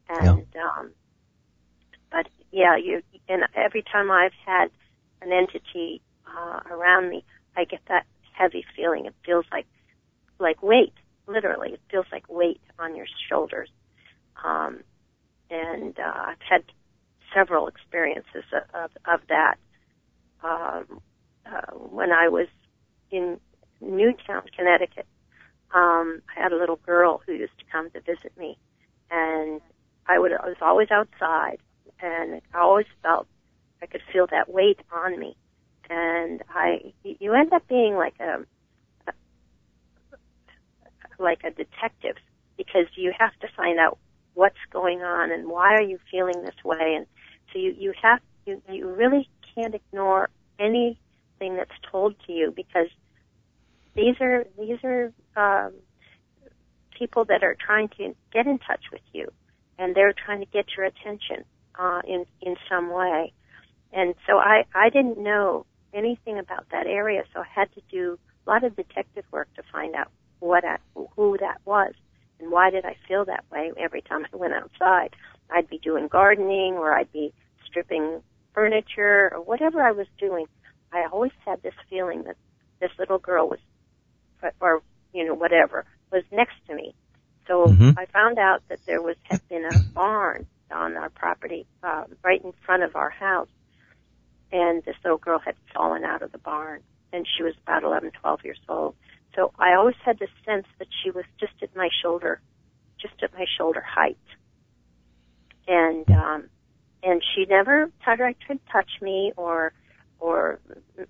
And 0.08 0.46
um, 0.56 0.90
but 2.12 2.28
yeah, 2.52 2.76
you 2.76 3.02
and 3.28 3.42
every 3.54 3.82
time 3.82 4.10
I've 4.10 4.34
had 4.44 4.68
an 5.22 5.32
entity 5.32 6.02
uh, 6.26 6.60
around 6.70 7.08
me, 7.08 7.24
I 7.56 7.64
get 7.64 7.80
that 7.88 8.06
heavy 8.32 8.64
feeling. 8.76 9.06
It 9.06 9.14
feels 9.24 9.46
like 9.50 9.66
like 10.38 10.62
weight, 10.62 10.94
literally. 11.26 11.70
It 11.72 11.80
feels 11.90 12.06
like 12.12 12.28
weight 12.28 12.60
on 12.78 12.94
your 12.94 13.06
shoulders. 13.28 13.70
Um, 14.44 14.80
and 15.50 15.98
uh, 15.98 16.12
I've 16.28 16.42
had 16.48 16.64
several 17.34 17.68
experiences 17.68 18.44
of, 18.52 18.84
of, 18.84 18.90
of 19.06 19.20
that. 19.28 19.56
Um, 20.42 21.00
uh, 21.46 21.72
when 21.74 22.10
I 22.10 22.28
was 22.28 22.48
in 23.10 23.38
Newtown, 23.80 24.42
Connecticut, 24.56 25.06
um, 25.74 26.22
I 26.36 26.42
had 26.42 26.52
a 26.52 26.56
little 26.56 26.80
girl 26.84 27.22
who 27.26 27.32
used 27.32 27.56
to 27.58 27.64
come 27.70 27.90
to 27.90 28.00
visit 28.00 28.36
me, 28.36 28.58
and 29.10 29.60
I 30.06 30.18
would 30.18 30.32
I 30.32 30.46
was 30.46 30.56
always 30.60 30.88
outside, 30.90 31.58
and 32.02 32.42
I 32.52 32.58
always 32.58 32.86
felt 33.02 33.28
I 33.80 33.86
could 33.86 34.02
feel 34.12 34.26
that 34.30 34.52
weight 34.52 34.80
on 34.94 35.18
me, 35.18 35.36
and 35.88 36.42
I 36.50 36.92
you 37.02 37.32
end 37.34 37.52
up 37.52 37.66
being 37.68 37.94
like 37.94 38.14
a, 38.20 38.44
a 39.08 39.12
like 41.18 41.40
a 41.44 41.50
detective 41.50 42.16
because 42.56 42.86
you 42.96 43.12
have 43.18 43.32
to 43.40 43.48
find 43.56 43.78
out 43.78 43.98
what's 44.34 44.56
going 44.72 45.02
on 45.02 45.30
and 45.30 45.48
why 45.48 45.74
are 45.74 45.82
you 45.82 45.98
feeling 46.10 46.42
this 46.42 46.64
way, 46.64 46.94
and 46.96 47.06
so 47.52 47.58
you 47.58 47.74
you 47.78 47.94
have 48.02 48.20
you 48.46 48.60
you 48.68 48.88
really 48.88 49.28
can't 49.54 49.74
ignore 49.74 50.28
anything 50.58 51.56
that's 51.56 51.70
told 51.90 52.14
to 52.26 52.32
you 52.32 52.52
because 52.54 52.88
these 53.94 54.16
are 54.20 54.44
these 54.58 54.78
are 54.82 55.12
um, 55.36 55.72
people 56.98 57.24
that 57.26 57.42
are 57.44 57.56
trying 57.64 57.88
to 57.88 58.14
get 58.32 58.46
in 58.46 58.58
touch 58.58 58.84
with 58.92 59.02
you, 59.12 59.28
and 59.78 59.94
they're 59.94 60.14
trying 60.14 60.40
to 60.40 60.46
get 60.46 60.66
your 60.76 60.86
attention 60.86 61.44
uh, 61.82 62.00
in 62.06 62.24
in 62.40 62.56
some 62.68 62.90
way. 62.90 63.32
And 63.92 64.14
so 64.26 64.38
I 64.38 64.64
I 64.74 64.88
didn't 64.90 65.18
know 65.18 65.66
anything 65.92 66.38
about 66.38 66.66
that 66.70 66.86
area, 66.86 67.24
so 67.34 67.40
I 67.40 67.46
had 67.52 67.72
to 67.74 67.82
do 67.90 68.18
a 68.46 68.50
lot 68.50 68.64
of 68.64 68.76
detective 68.76 69.24
work 69.30 69.48
to 69.56 69.62
find 69.70 69.94
out 69.94 70.08
what 70.40 70.64
I, 70.64 70.78
who 71.16 71.36
that 71.38 71.60
was 71.64 71.92
and 72.40 72.50
why 72.50 72.70
did 72.70 72.84
I 72.84 72.96
feel 73.06 73.24
that 73.26 73.44
way 73.52 73.72
every 73.78 74.02
time 74.02 74.26
I 74.32 74.36
went 74.36 74.54
outside. 74.54 75.14
I'd 75.50 75.68
be 75.68 75.78
doing 75.78 76.08
gardening 76.08 76.74
or 76.74 76.92
I'd 76.92 77.12
be 77.12 77.32
stripping 77.66 78.22
furniture 78.54 79.30
or 79.34 79.42
whatever 79.42 79.82
I 79.82 79.92
was 79.92 80.06
doing. 80.18 80.46
I 80.92 81.06
always 81.12 81.32
had 81.44 81.62
this 81.62 81.74
feeling 81.90 82.24
that 82.24 82.36
this 82.80 82.90
little 82.98 83.18
girl 83.18 83.48
was, 83.48 83.58
or 84.60 84.82
you 85.12 85.24
know 85.24 85.34
whatever, 85.34 85.84
was 86.10 86.22
next 86.32 86.56
to 86.68 86.74
me. 86.74 86.94
So 87.46 87.66
mm-hmm. 87.66 87.98
I 87.98 88.06
found 88.06 88.38
out 88.38 88.62
that 88.68 88.78
there 88.86 89.02
was 89.02 89.16
had 89.24 89.46
been 89.48 89.64
a 89.64 89.78
barn 89.94 90.46
on 90.72 90.96
our 90.96 91.10
property 91.10 91.66
uh, 91.82 92.04
right 92.24 92.42
in 92.42 92.52
front 92.64 92.82
of 92.82 92.96
our 92.96 93.10
house, 93.10 93.48
and 94.50 94.82
this 94.84 94.96
little 95.04 95.18
girl 95.18 95.38
had 95.38 95.54
fallen 95.74 96.04
out 96.04 96.22
of 96.22 96.32
the 96.32 96.38
barn, 96.38 96.80
and 97.12 97.26
she 97.36 97.42
was 97.42 97.54
about 97.62 97.84
11, 97.84 98.12
12 98.20 98.40
years 98.44 98.60
old. 98.68 98.94
So 99.34 99.52
I 99.58 99.74
always 99.74 99.96
had 100.04 100.18
this 100.18 100.30
sense 100.44 100.66
that 100.78 100.88
she 101.02 101.10
was 101.10 101.24
just 101.40 101.54
at 101.62 101.74
my 101.74 101.88
shoulder, 102.02 102.40
just 103.00 103.14
at 103.22 103.32
my 103.32 103.46
shoulder 103.58 103.80
height, 103.80 104.18
and 105.66 106.08
um, 106.10 106.48
and 107.02 107.22
she 107.34 107.46
never 107.46 107.90
tried 108.02 108.18
to 108.48 108.58
touch 108.70 108.90
me 109.00 109.32
or 109.36 109.72
or 110.20 110.60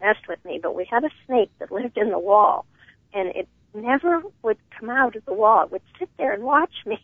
messed 0.00 0.28
with 0.28 0.42
me. 0.45 0.61
But 0.62 0.75
we 0.75 0.87
had 0.88 1.04
a 1.04 1.11
snake 1.26 1.50
that 1.59 1.73
lived 1.73 1.97
in 1.99 2.11
the 2.11 2.19
wall, 2.19 2.64
and 3.12 3.28
it 3.35 3.49
never 3.75 4.23
would 4.42 4.59
come 4.78 4.90
out 4.90 5.16
of 5.16 5.25
the 5.25 5.35
wall. 5.35 5.64
It 5.64 5.73
would 5.73 5.83
sit 5.99 6.09
there 6.19 6.33
and 6.33 6.42
watch 6.42 6.75
me. 6.87 6.99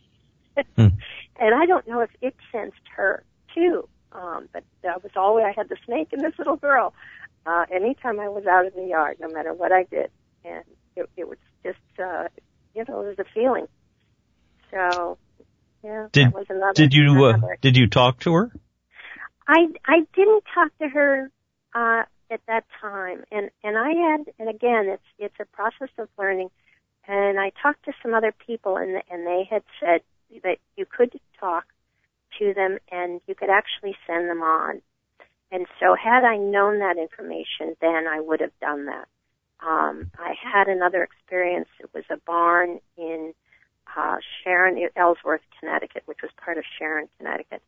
Hmm. 0.75 0.87
And 1.41 1.55
I 1.55 1.65
don't 1.65 1.87
know 1.87 2.01
if 2.01 2.09
it 2.21 2.35
sensed 2.51 2.75
her 2.97 3.23
too. 3.55 3.87
Um, 4.11 4.49
but 4.51 4.63
that 4.83 5.03
was 5.03 5.11
always 5.15 5.45
I 5.45 5.53
had 5.55 5.69
the 5.69 5.77
snake 5.85 6.09
and 6.11 6.21
this 6.21 6.37
little 6.37 6.57
girl. 6.57 6.93
Uh, 7.45 7.65
anytime 7.71 8.19
I 8.19 8.27
was 8.27 8.45
out 8.45 8.65
in 8.65 8.73
the 8.75 8.89
yard, 8.89 9.17
no 9.19 9.29
matter 9.29 9.53
what 9.53 9.71
I 9.71 9.83
did, 9.83 10.11
and 10.43 10.63
it, 10.95 11.09
it 11.15 11.27
was 11.27 11.37
just 11.63 11.77
uh, 11.99 12.27
you 12.75 12.83
know 12.87 13.01
it 13.01 13.17
was 13.17 13.19
a 13.19 13.25
feeling. 13.33 13.67
So 14.71 15.17
yeah, 15.83 16.07
did 16.11 16.27
that 16.27 16.33
was 16.33 16.45
another, 16.49 16.73
did 16.73 16.93
you 16.93 17.25
uh, 17.25 17.37
did 17.61 17.77
you 17.77 17.87
talk 17.87 18.19
to 18.21 18.33
her? 18.33 18.51
I 19.47 19.67
I 19.85 19.99
didn't 20.15 20.43
talk 20.53 20.77
to 20.79 20.89
her 20.89 21.31
uh, 21.73 22.03
at 22.31 22.41
that 22.47 22.65
time, 22.81 23.23
and 23.31 23.49
and 23.63 23.77
I 23.77 23.93
had, 23.93 24.25
and 24.39 24.49
again, 24.49 24.87
it's 24.87 25.03
it's 25.17 25.35
a 25.39 25.45
process 25.45 25.89
of 25.97 26.09
learning. 26.17 26.49
And 27.07 27.39
I 27.39 27.51
talked 27.63 27.85
to 27.85 27.93
some 28.03 28.13
other 28.13 28.33
people, 28.45 28.77
and 28.77 29.01
and 29.09 29.25
they 29.25 29.47
had 29.49 29.63
said 29.79 30.01
that 30.43 30.57
you 30.75 30.85
could 30.85 31.19
talk 31.39 31.65
to 32.37 32.53
them, 32.53 32.77
and 32.91 33.21
you 33.27 33.35
could 33.35 33.49
actually 33.49 33.95
send 34.05 34.29
them 34.29 34.41
on. 34.41 34.81
And 35.51 35.65
so, 35.79 35.95
had 35.95 36.23
I 36.23 36.37
known 36.37 36.79
that 36.79 36.97
information, 36.97 37.75
then 37.81 38.07
I 38.07 38.19
would 38.19 38.39
have 38.39 38.57
done 38.61 38.85
that. 38.85 39.07
Um, 39.61 40.11
I 40.17 40.35
had 40.41 40.67
another 40.67 41.03
experience. 41.03 41.67
It 41.79 41.89
was 41.93 42.03
a 42.09 42.17
barn 42.25 42.79
in 42.97 43.33
uh, 43.97 44.17
Sharon, 44.43 44.77
Ellsworth, 44.95 45.41
Connecticut, 45.59 46.03
which 46.05 46.19
was 46.21 46.31
part 46.43 46.57
of 46.57 46.63
Sharon, 46.77 47.09
Connecticut. 47.17 47.61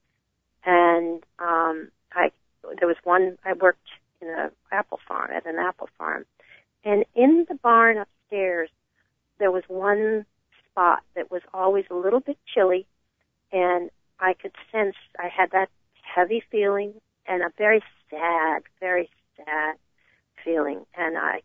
And 0.64 1.24
um, 1.40 1.90
I 2.14 2.32
there 2.80 2.88
was 2.88 2.98
one 3.04 3.38
I 3.44 3.54
worked 3.54 3.88
in 4.22 4.30
an 4.30 4.52
apple 4.72 5.00
farm 5.08 5.32
at 5.32 5.46
an 5.46 5.58
apple 5.58 5.90
farm, 5.98 6.26
and 6.86 7.06
in 7.16 7.46
the 7.50 7.56
barn 7.56 7.98
upstairs 7.98 8.70
there 9.40 9.52
was 9.52 9.64
one 9.68 10.26
spot 10.70 11.00
that 11.16 11.32
was 11.32 11.42
always 11.54 11.86
a 11.90 11.96
little 11.96 12.20
bit 12.20 12.38
chilly, 12.62 12.86
and 13.52 13.90
I 14.20 14.34
could 14.34 14.54
sense 14.72 14.96
I 15.20 15.28
had 15.28 15.52
that 15.52 15.70
heavy 16.02 16.44
feeling 16.52 16.94
and 17.28 17.42
a 17.42 17.52
very 17.58 17.82
sad, 18.10 18.64
very 18.80 19.10
sad 19.38 19.76
feeling, 20.44 20.86
and 20.96 21.18
I 21.18 21.42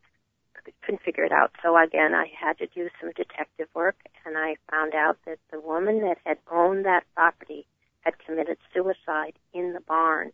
couldn't 0.83 1.03
figure 1.03 1.25
it 1.25 1.33
out. 1.33 1.53
So 1.63 1.77
again, 1.77 2.15
I 2.15 2.27
had 2.39 2.59
to 2.59 2.67
do 2.67 2.89
some 3.01 3.13
detective 3.13 3.69
work, 3.75 3.97
and 4.25 4.37
I 4.37 4.57
found 4.71 4.95
out 4.95 5.17
that 5.27 5.39
the 5.53 5.61
woman 5.61 6.01
that 6.01 6.19
had 6.25 6.39
owned 6.51 6.85
that 6.85 7.05
property 7.15 7.67
had 8.01 8.19
committed 8.19 8.59
suicide 8.75 9.35
in 9.53 9.73
the 9.73 9.81
barn. 9.81 10.33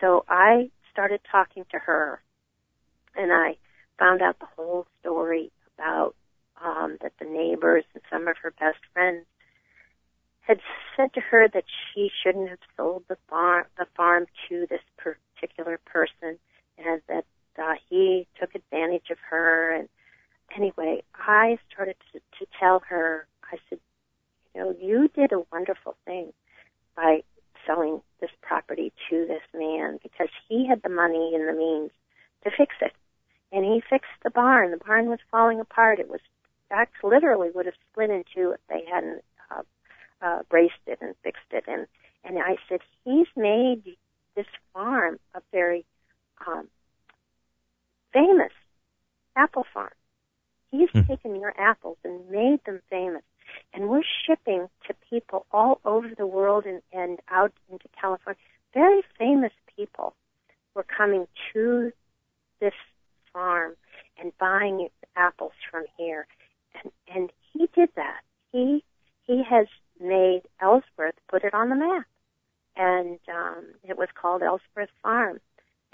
So 0.00 0.24
I 0.28 0.70
started 0.92 1.20
talking 1.30 1.64
to 1.70 1.78
her, 1.78 2.22
and 3.16 3.32
I 3.32 3.56
found 3.98 4.22
out 4.22 4.38
the 4.38 4.48
whole 4.56 4.86
story 5.00 5.50
about 5.76 6.14
um, 6.64 6.98
that 7.02 7.12
the 7.18 7.26
neighbors 7.26 7.84
and 7.94 8.02
some 8.10 8.28
of 8.28 8.36
her 8.42 8.52
best 8.52 8.78
friends 8.92 9.26
had 10.46 10.60
said 10.96 11.03
to 11.14 11.20
her 11.20 11.48
that 11.48 11.64
she 11.66 12.10
shouldn't 12.22 12.48
have 12.48 12.58
sold 12.76 13.04
the 13.08 13.16
farm 13.28 13.64
the 13.78 13.86
farm 13.96 14.26
to 14.48 14.66
this 14.68 14.82
particular 14.96 15.78
person, 15.84 16.38
and 16.78 17.00
that 17.08 17.24
uh, 17.58 17.74
he 17.88 18.26
took 18.40 18.54
advantage 18.54 19.10
of 19.10 19.18
her. 19.30 19.74
And 19.74 19.88
anyway, 20.56 21.02
I 21.14 21.58
started 21.72 21.96
to, 22.12 22.20
to 22.38 22.46
tell 22.58 22.82
her. 22.88 23.26
I 23.52 23.58
said, 23.68 23.78
you 24.54 24.60
know, 24.60 24.74
you 24.80 25.08
did 25.14 25.32
a 25.32 25.44
wonderful 25.52 25.96
thing 26.04 26.32
by 26.96 27.22
selling 27.66 28.00
this 28.20 28.30
property 28.42 28.92
to 29.10 29.26
this 29.26 29.42
man 29.54 29.98
because 30.02 30.28
he 30.48 30.66
had 30.66 30.82
the 30.82 30.88
money 30.88 31.32
and 31.34 31.48
the 31.48 31.52
means 31.52 31.90
to 32.44 32.50
fix 32.56 32.74
it. 32.80 32.92
And 33.52 33.64
he 33.64 33.82
fixed 33.88 34.10
the 34.22 34.30
barn. 34.30 34.70
The 34.70 34.84
barn 34.84 35.08
was 35.08 35.20
falling 35.30 35.60
apart. 35.60 36.00
It 36.00 36.08
was 36.08 36.20
that 36.70 36.88
literally 37.02 37.50
would 37.54 37.66
have 37.66 37.74
split 37.90 38.10
in 38.10 38.24
two 38.34 38.52
if 38.52 38.60
they 38.68 38.84
hadn't 38.90 39.22
uh, 40.22 40.40
braced 40.48 40.74
it 40.86 40.98
and 41.00 41.14
fixed 41.22 41.50
it. 41.50 41.64
And 41.66 41.86
and 42.24 42.38
I 42.38 42.56
said 42.68 42.80
he's 43.04 43.26
made 43.36 43.96
this 44.34 44.46
farm 44.72 45.18
a 45.34 45.42
very 45.52 45.84
um, 46.46 46.68
famous 48.12 48.52
apple 49.36 49.66
farm. 49.72 49.92
He's 50.70 50.90
hmm. 50.90 51.02
taken 51.02 51.36
your 51.36 51.54
apples 51.58 51.98
and 52.04 52.28
made 52.30 52.64
them 52.64 52.80
famous. 52.90 53.22
And 53.72 53.88
we're 53.88 54.02
shipping 54.26 54.68
to 54.86 54.94
people 55.10 55.46
all 55.52 55.80
over 55.84 56.08
the 56.16 56.26
world 56.26 56.64
and, 56.64 56.80
and 56.92 57.20
out 57.30 57.52
into 57.70 57.86
California. 58.00 58.40
Very 58.72 59.02
famous 59.18 59.52
people 59.76 60.14
were 60.74 60.84
coming 60.84 61.26
to 61.52 61.92
this 62.60 62.74
farm 63.32 63.74
and 64.18 64.32
buying 64.38 64.88
apples 65.16 65.52
from 65.70 65.84
here. 65.96 66.26
And, 66.82 66.92
and 67.14 67.32
he 67.52 67.68
did 67.74 67.90
that. 67.96 68.20
He, 68.50 68.82
he 69.26 69.42
has 69.48 69.66
made 70.00 70.42
Ellsworth 70.60 71.14
put 71.28 71.44
it 71.44 71.54
on 71.54 71.68
the 71.68 71.76
map. 71.76 72.06
And, 72.76 73.18
um, 73.28 73.74
it 73.84 73.96
was 73.96 74.08
called 74.14 74.42
Ellsworth 74.42 74.90
Farm. 75.02 75.40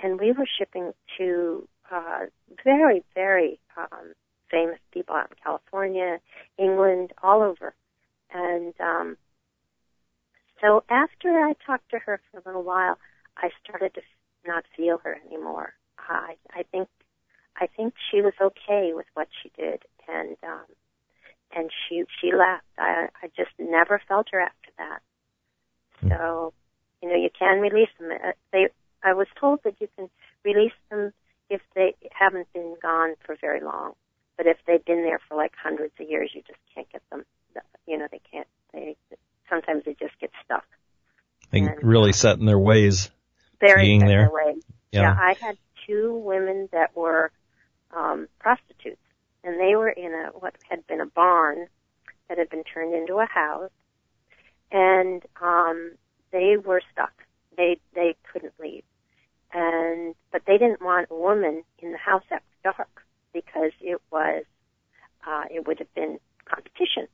And 0.03 0.19
we 0.19 0.33
were 0.33 0.47
shipping 0.59 0.93
to, 1.19 1.69
uh, 1.91 2.27
very, 2.65 3.05
very, 3.15 3.61
um, 3.77 4.15
famous 4.51 4.79
people 4.93 5.15
out 5.15 5.31
in 5.31 5.37
California, 5.43 6.21
England, 6.59 7.13
all 7.23 7.43
over. 7.43 7.75
And 8.33 8.75
um, 8.81 9.17
so 10.61 10.85
after 10.89 11.29
I 11.29 11.55
talked 11.65 11.91
to 11.91 11.99
her 11.99 12.21
for 12.31 12.39
a 12.39 12.43
little 12.45 12.63
while, 12.63 12.99
I 13.37 13.51
started 13.65 13.95
to 13.95 14.03
not 14.47 14.65
feel 14.77 14.99
her 14.99 15.19
anymore. 15.27 15.75
I 15.99 16.35
I 16.51 16.65
think 16.71 16.89
I 17.57 17.67
think 17.67 17.95
she 18.11 18.21
was 18.21 18.35
okay 18.41 18.93
with 18.95 19.07
what 19.15 19.29
she 19.43 19.51
did, 19.57 19.83
and 20.09 20.37
um, 20.43 20.65
and 21.55 21.71
she 21.71 22.05
she 22.21 22.33
left. 22.33 22.65
I 22.79 23.09
I 23.23 23.29
just 23.37 23.51
never 23.59 24.01
felt 24.09 24.29
her 24.33 24.41
after 24.41 24.71
that. 24.79 25.01
Hmm. 26.01 26.09
So, 26.09 26.53
you 27.03 27.09
know, 27.09 27.17
you 27.17 27.31
can 27.37 27.61
release 27.61 27.89
them. 27.99 28.11
Uh, 28.13 28.33
they 28.53 28.69
I 29.03 29.15
was 29.15 29.27
told 29.39 29.61
that 29.65 29.81
you 29.81 29.89
can 29.97 30.09
release 30.45 30.73
them 30.91 31.13
if 31.49 31.61
they 31.75 31.95
haven't 32.13 32.53
been 32.53 32.77
gone 32.81 33.15
for 33.25 33.37
very 33.41 33.61
long. 33.61 33.93
But 34.37 34.47
if 34.47 34.57
they've 34.67 34.85
been 34.85 35.03
there 35.03 35.21
for 35.29 35.37
like 35.37 35.53
hundreds 35.61 35.93
of 36.01 36.09
years, 36.09 36.31
you 36.35 36.43
just 36.47 36.59
can't 36.75 36.91
get 36.91 37.03
them. 37.11 37.25
You 37.87 37.99
know, 37.99 38.07
they 38.11 38.21
can't. 38.31 38.47
They 38.73 38.97
sometimes 39.49 39.85
they 39.85 39.95
just 39.95 40.19
get 40.21 40.31
stuck. 40.45 40.65
They 41.51 41.61
and, 41.61 41.83
really 41.83 42.13
set 42.13 42.39
in 42.39 42.47
their 42.47 42.59
ways. 42.59 43.11
Very 43.61 43.83
being 43.83 44.01
set 44.01 44.07
there. 44.07 44.21
in 44.21 44.31
their 44.33 44.47
ways. 44.47 44.63
Yeah. 44.93 45.01
yeah, 45.03 45.17
I 45.21 45.35
had 45.35 45.59
two 45.87 46.15
women 46.15 46.69
that 46.73 46.97
were 46.97 47.31
um, 47.95 48.29
prostitutes, 48.39 49.01
and 49.45 49.59
they 49.61 49.75
were 49.77 49.89
in 49.89 50.13
a 50.13 50.31
what 50.39 50.55
had 50.69 50.87
been 50.87 51.01
a 51.01 51.07
barn 51.07 51.67
that 52.29 52.39
had 52.39 52.51
been 52.51 52.65
turned 52.65 52.95
into 52.95 53.19
a 53.19 53.27
house, 53.27 53.71
and 54.71 55.23
um, 55.43 55.93
they 56.33 56.57
were 56.57 56.83
stuck. 56.93 57.13
They 57.57 57.81
they 57.95 58.17
couldn't 58.33 58.55
leave, 58.61 58.85
and 59.53 60.15
but 60.33 60.43
they 60.47 60.59
didn't 60.59 60.83
want 60.83 61.09
a 61.11 61.15
woman 61.15 61.63
in 61.79 61.93
the 61.93 61.99
house 61.99 62.25
after 62.31 62.45
dark 62.63 63.03
because 63.33 63.73
it 63.81 64.01
was 64.11 64.45
uh, 65.27 65.45
it 65.51 65.67
would 65.67 65.79
have 65.79 65.95
been 65.95 66.19
competition. 66.45 67.09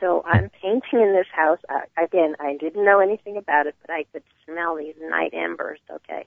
So 0.00 0.22
I'm 0.26 0.50
painting 0.50 1.00
in 1.00 1.14
this 1.14 1.26
house. 1.34 1.58
Uh, 1.68 1.80
again, 2.02 2.36
I 2.38 2.56
didn't 2.58 2.84
know 2.84 3.00
anything 3.00 3.36
about 3.36 3.66
it, 3.66 3.74
but 3.80 3.90
I 3.90 4.04
could 4.12 4.22
smell 4.44 4.76
these 4.76 4.94
night 5.00 5.32
embers. 5.32 5.80
Okay. 5.90 6.26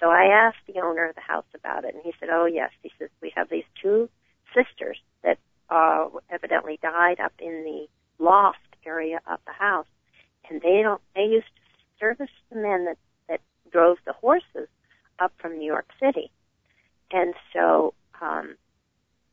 So 0.00 0.10
I 0.10 0.24
asked 0.24 0.58
the 0.66 0.80
owner 0.80 1.08
of 1.08 1.14
the 1.14 1.20
house 1.20 1.46
about 1.54 1.84
it, 1.84 1.94
and 1.94 2.02
he 2.04 2.12
said, 2.18 2.28
"Oh 2.30 2.46
yes." 2.46 2.70
He 2.82 2.90
says 2.98 3.08
we 3.20 3.32
have 3.36 3.48
these 3.48 3.64
two 3.80 4.08
sisters 4.64 4.98
that 5.22 5.38
uh, 5.70 6.08
evidently 6.30 6.78
died 6.82 7.20
up 7.20 7.32
in 7.38 7.64
the 7.64 7.86
loft 8.22 8.58
area 8.86 9.20
of 9.26 9.38
the 9.46 9.52
house, 9.52 9.86
and 10.48 10.60
they 10.60 10.80
don't. 10.82 11.00
They 11.14 11.24
used 11.24 11.46
to 11.46 11.62
service 12.00 12.30
the 12.50 12.56
men 12.56 12.86
that 12.86 12.98
that 13.28 13.40
drove 13.70 13.98
the 14.06 14.12
horses 14.12 14.68
up 15.18 15.32
from 15.38 15.58
New 15.58 15.66
York 15.66 15.88
City, 16.00 16.30
and 17.10 17.34
so 17.52 17.94
um, 18.20 18.56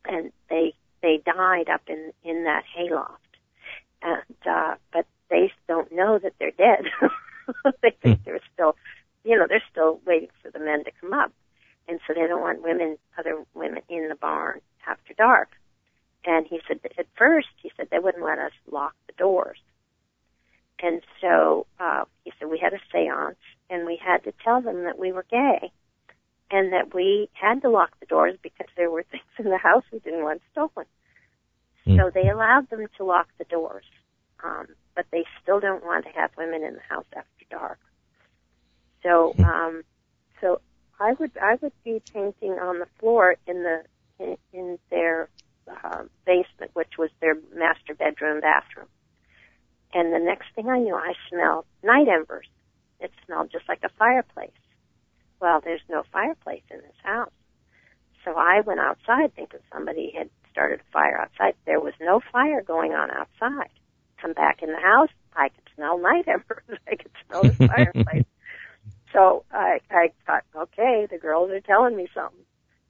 and 0.04 0.32
they 0.50 0.74
they 1.02 1.22
died 1.24 1.68
up 1.68 1.82
in 1.88 2.12
in 2.24 2.44
that 2.44 2.64
hayloft, 2.74 3.20
and 4.02 4.22
uh, 4.48 4.74
but 4.92 5.06
they 5.30 5.52
don't 5.68 5.92
know 5.92 6.18
that 6.18 6.34
they're 6.38 6.50
dead. 6.52 6.84
they 7.82 7.96
think 8.02 8.24
they're 8.24 8.40
still 8.52 8.76
you 9.26 9.36
know, 9.36 9.46
they're 9.48 9.62
still 9.70 10.00
waiting 10.06 10.28
for 10.40 10.50
the 10.52 10.60
men 10.60 10.84
to 10.84 10.92
come 11.00 11.12
up. 11.12 11.32
And 11.88 12.00
so 12.06 12.14
they 12.14 12.26
don't 12.26 12.40
want 12.40 12.62
women, 12.62 12.98
other 13.18 13.44
women 13.54 13.82
in 13.88 14.08
the 14.08 14.14
barn 14.14 14.60
after 14.86 15.14
dark. 15.14 15.50
And 16.24 16.46
he 16.46 16.60
said 16.66 16.80
at 16.98 17.06
first, 17.16 17.48
he 17.62 17.70
said 17.76 17.88
they 17.90 17.98
wouldn't 17.98 18.24
let 18.24 18.38
us 18.38 18.52
lock 18.70 18.94
the 19.06 19.12
doors. 19.12 19.58
And 20.82 21.00
so, 21.20 21.66
uh, 21.78 22.04
he 22.24 22.32
said 22.38 22.50
we 22.50 22.58
had 22.58 22.74
a 22.74 22.80
seance 22.92 23.38
and 23.70 23.86
we 23.86 23.98
had 24.02 24.24
to 24.24 24.32
tell 24.44 24.60
them 24.60 24.84
that 24.84 24.98
we 24.98 25.12
were 25.12 25.24
gay 25.30 25.70
and 26.50 26.72
that 26.72 26.94
we 26.94 27.28
had 27.32 27.62
to 27.62 27.70
lock 27.70 27.90
the 28.00 28.06
doors 28.06 28.36
because 28.42 28.66
there 28.76 28.90
were 28.90 29.02
things 29.10 29.22
in 29.38 29.46
the 29.46 29.58
house 29.58 29.84
we 29.92 30.00
didn't 30.00 30.24
want 30.24 30.42
stolen. 30.52 30.86
Mm. 31.86 31.98
So 31.98 32.10
they 32.10 32.28
allowed 32.28 32.68
them 32.68 32.86
to 32.96 33.04
lock 33.04 33.28
the 33.38 33.44
doors. 33.44 33.84
Um, 34.42 34.66
but 34.96 35.06
they 35.12 35.24
still 35.42 35.60
don't 35.60 35.84
want 35.84 36.04
to 36.06 36.10
have 36.12 36.30
women 36.36 36.62
in 36.62 36.74
the 36.74 36.80
house 36.88 37.04
after 37.14 37.44
dark. 37.50 37.78
So, 39.02 39.34
hmm. 39.36 39.44
um, 39.44 39.82
so 40.40 40.60
I 40.98 41.12
would 41.12 41.32
I 41.40 41.56
would 41.60 41.72
be 41.84 42.02
painting 42.12 42.52
on 42.52 42.78
the 42.78 42.86
floor 42.98 43.36
in 43.46 43.62
the 43.62 43.82
in, 44.18 44.36
in 44.52 44.78
their 44.90 45.28
uh, 45.68 46.04
basement, 46.24 46.70
which 46.74 46.98
was 46.98 47.10
their 47.20 47.36
master 47.54 47.94
bedroom 47.94 48.40
bathroom. 48.40 48.86
And 49.92 50.12
the 50.12 50.18
next 50.18 50.46
thing 50.54 50.68
I 50.68 50.78
knew, 50.78 50.94
I 50.94 51.14
smelled 51.30 51.64
night 51.82 52.08
embers. 52.08 52.46
It 53.00 53.12
smelled 53.24 53.50
just 53.52 53.68
like 53.68 53.80
a 53.82 53.88
fireplace. 53.98 54.50
Well, 55.40 55.60
there's 55.62 55.82
no 55.88 56.02
fireplace 56.12 56.62
in 56.70 56.78
this 56.78 56.96
house. 57.02 57.30
So 58.24 58.34
I 58.36 58.60
went 58.60 58.80
outside 58.80 59.34
thinking 59.34 59.60
somebody 59.72 60.12
had 60.16 60.30
started 60.50 60.80
a 60.80 60.92
fire 60.92 61.20
outside. 61.20 61.54
There 61.66 61.80
was 61.80 61.94
no 62.00 62.20
fire 62.32 62.62
going 62.62 62.92
on 62.92 63.10
outside. 63.10 63.70
Come 64.20 64.32
back 64.32 64.62
in 64.62 64.72
the 64.72 64.80
house, 64.80 65.10
I 65.34 65.50
could 65.50 65.68
smell 65.74 65.98
night 65.98 66.26
embers. 66.28 66.80
I 66.90 66.96
could 66.96 67.12
smell 67.26 67.42
the 67.42 67.68
fireplace. 67.68 68.24
So 69.16 69.44
I, 69.50 69.80
I 69.90 70.12
thought, 70.26 70.44
okay, 70.54 71.06
the 71.10 71.16
girls 71.16 71.50
are 71.50 71.60
telling 71.60 71.96
me 71.96 72.06
something. 72.12 72.44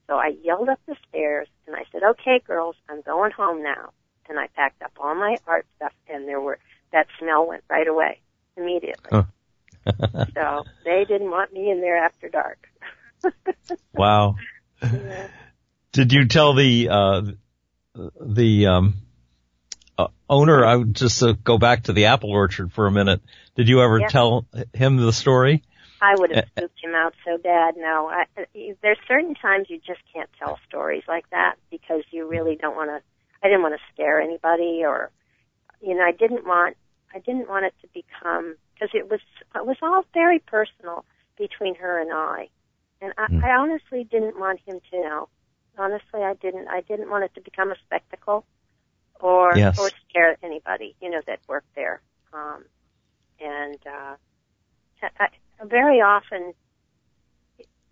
So 0.07 0.15
I 0.15 0.33
yelled 0.43 0.67
up 0.67 0.79
the 0.85 0.97
stairs 1.07 1.47
and 1.65 1.75
I 1.75 1.83
said, 1.89 2.01
okay, 2.03 2.41
girls, 2.45 2.75
I'm 2.89 3.01
going 3.01 3.31
home 3.31 3.63
now. 3.63 3.91
And 4.27 4.37
I 4.37 4.47
packed 4.53 4.81
up 4.81 4.91
all 4.99 5.15
my 5.15 5.37
art 5.47 5.65
stuff 5.77 5.93
and 6.09 6.27
there 6.27 6.41
were, 6.41 6.59
that 6.91 7.07
smell 7.17 7.47
went 7.47 7.63
right 7.69 7.87
away 7.87 8.19
immediately. 8.57 9.09
Huh. 9.09 9.23
so 10.33 10.63
they 10.83 11.05
didn't 11.07 11.31
want 11.31 11.53
me 11.53 11.71
in 11.71 11.79
there 11.79 11.95
after 11.95 12.27
dark. 12.27 12.67
wow. 13.93 14.35
Yeah. 14.83 15.27
Did 15.93 16.11
you 16.11 16.27
tell 16.27 16.55
the, 16.55 16.89
uh, 16.89 17.21
the, 18.19 18.67
um, 18.67 18.95
uh, 19.97 20.07
owner, 20.29 20.65
I 20.65 20.75
would 20.75 20.93
just 20.93 21.23
uh, 21.23 21.35
go 21.41 21.57
back 21.57 21.83
to 21.83 21.93
the 21.93 22.05
apple 22.05 22.31
orchard 22.31 22.73
for 22.73 22.85
a 22.85 22.91
minute. 22.91 23.21
Did 23.55 23.69
you 23.69 23.81
ever 23.81 23.99
yeah. 23.99 24.07
tell 24.09 24.45
him 24.73 24.97
the 24.97 25.13
story? 25.13 25.63
I 26.01 26.15
would 26.15 26.35
have 26.35 26.45
spooked 26.55 26.83
him 26.83 26.93
out 26.93 27.13
so 27.25 27.37
bad. 27.37 27.75
No, 27.77 28.07
I, 28.07 28.25
there's 28.81 28.97
certain 29.07 29.35
times 29.35 29.67
you 29.69 29.79
just 29.79 30.01
can't 30.13 30.29
tell 30.37 30.59
stories 30.67 31.03
like 31.07 31.29
that 31.31 31.55
because 31.71 32.03
you 32.11 32.27
really 32.27 32.55
don't 32.55 32.75
want 32.75 32.89
to. 32.89 33.01
I 33.43 33.47
didn't 33.47 33.61
want 33.61 33.75
to 33.75 33.93
scare 33.93 34.19
anybody, 34.21 34.83
or 34.83 35.11
you 35.81 35.95
know, 35.95 36.03
I 36.03 36.11
didn't 36.11 36.45
want. 36.45 36.77
I 37.13 37.19
didn't 37.19 37.49
want 37.49 37.65
it 37.65 37.73
to 37.81 37.87
become 37.93 38.55
because 38.73 38.89
it 38.93 39.09
was 39.09 39.21
it 39.55 39.65
was 39.65 39.77
all 39.81 40.05
very 40.13 40.39
personal 40.39 41.05
between 41.37 41.75
her 41.75 41.99
and 41.99 42.11
I, 42.11 42.49
and 43.01 43.13
I, 43.17 43.27
mm. 43.27 43.43
I 43.43 43.55
honestly 43.57 44.03
didn't 44.03 44.39
want 44.39 44.59
him 44.65 44.79
to 44.91 45.01
know. 45.01 45.29
Honestly, 45.77 46.21
I 46.21 46.33
didn't. 46.33 46.67
I 46.67 46.81
didn't 46.81 47.09
want 47.09 47.23
it 47.23 47.33
to 47.35 47.41
become 47.41 47.71
a 47.71 47.75
spectacle, 47.85 48.45
or 49.19 49.55
yes. 49.55 49.79
or 49.79 49.89
scare 50.09 50.37
anybody, 50.43 50.95
you 51.01 51.09
know, 51.09 51.21
that 51.27 51.39
worked 51.47 51.73
there. 51.75 52.01
Um, 52.33 52.65
and 53.39 53.77
uh, 53.85 54.15
I, 55.19 55.27
very 55.65 56.01
often 56.01 56.53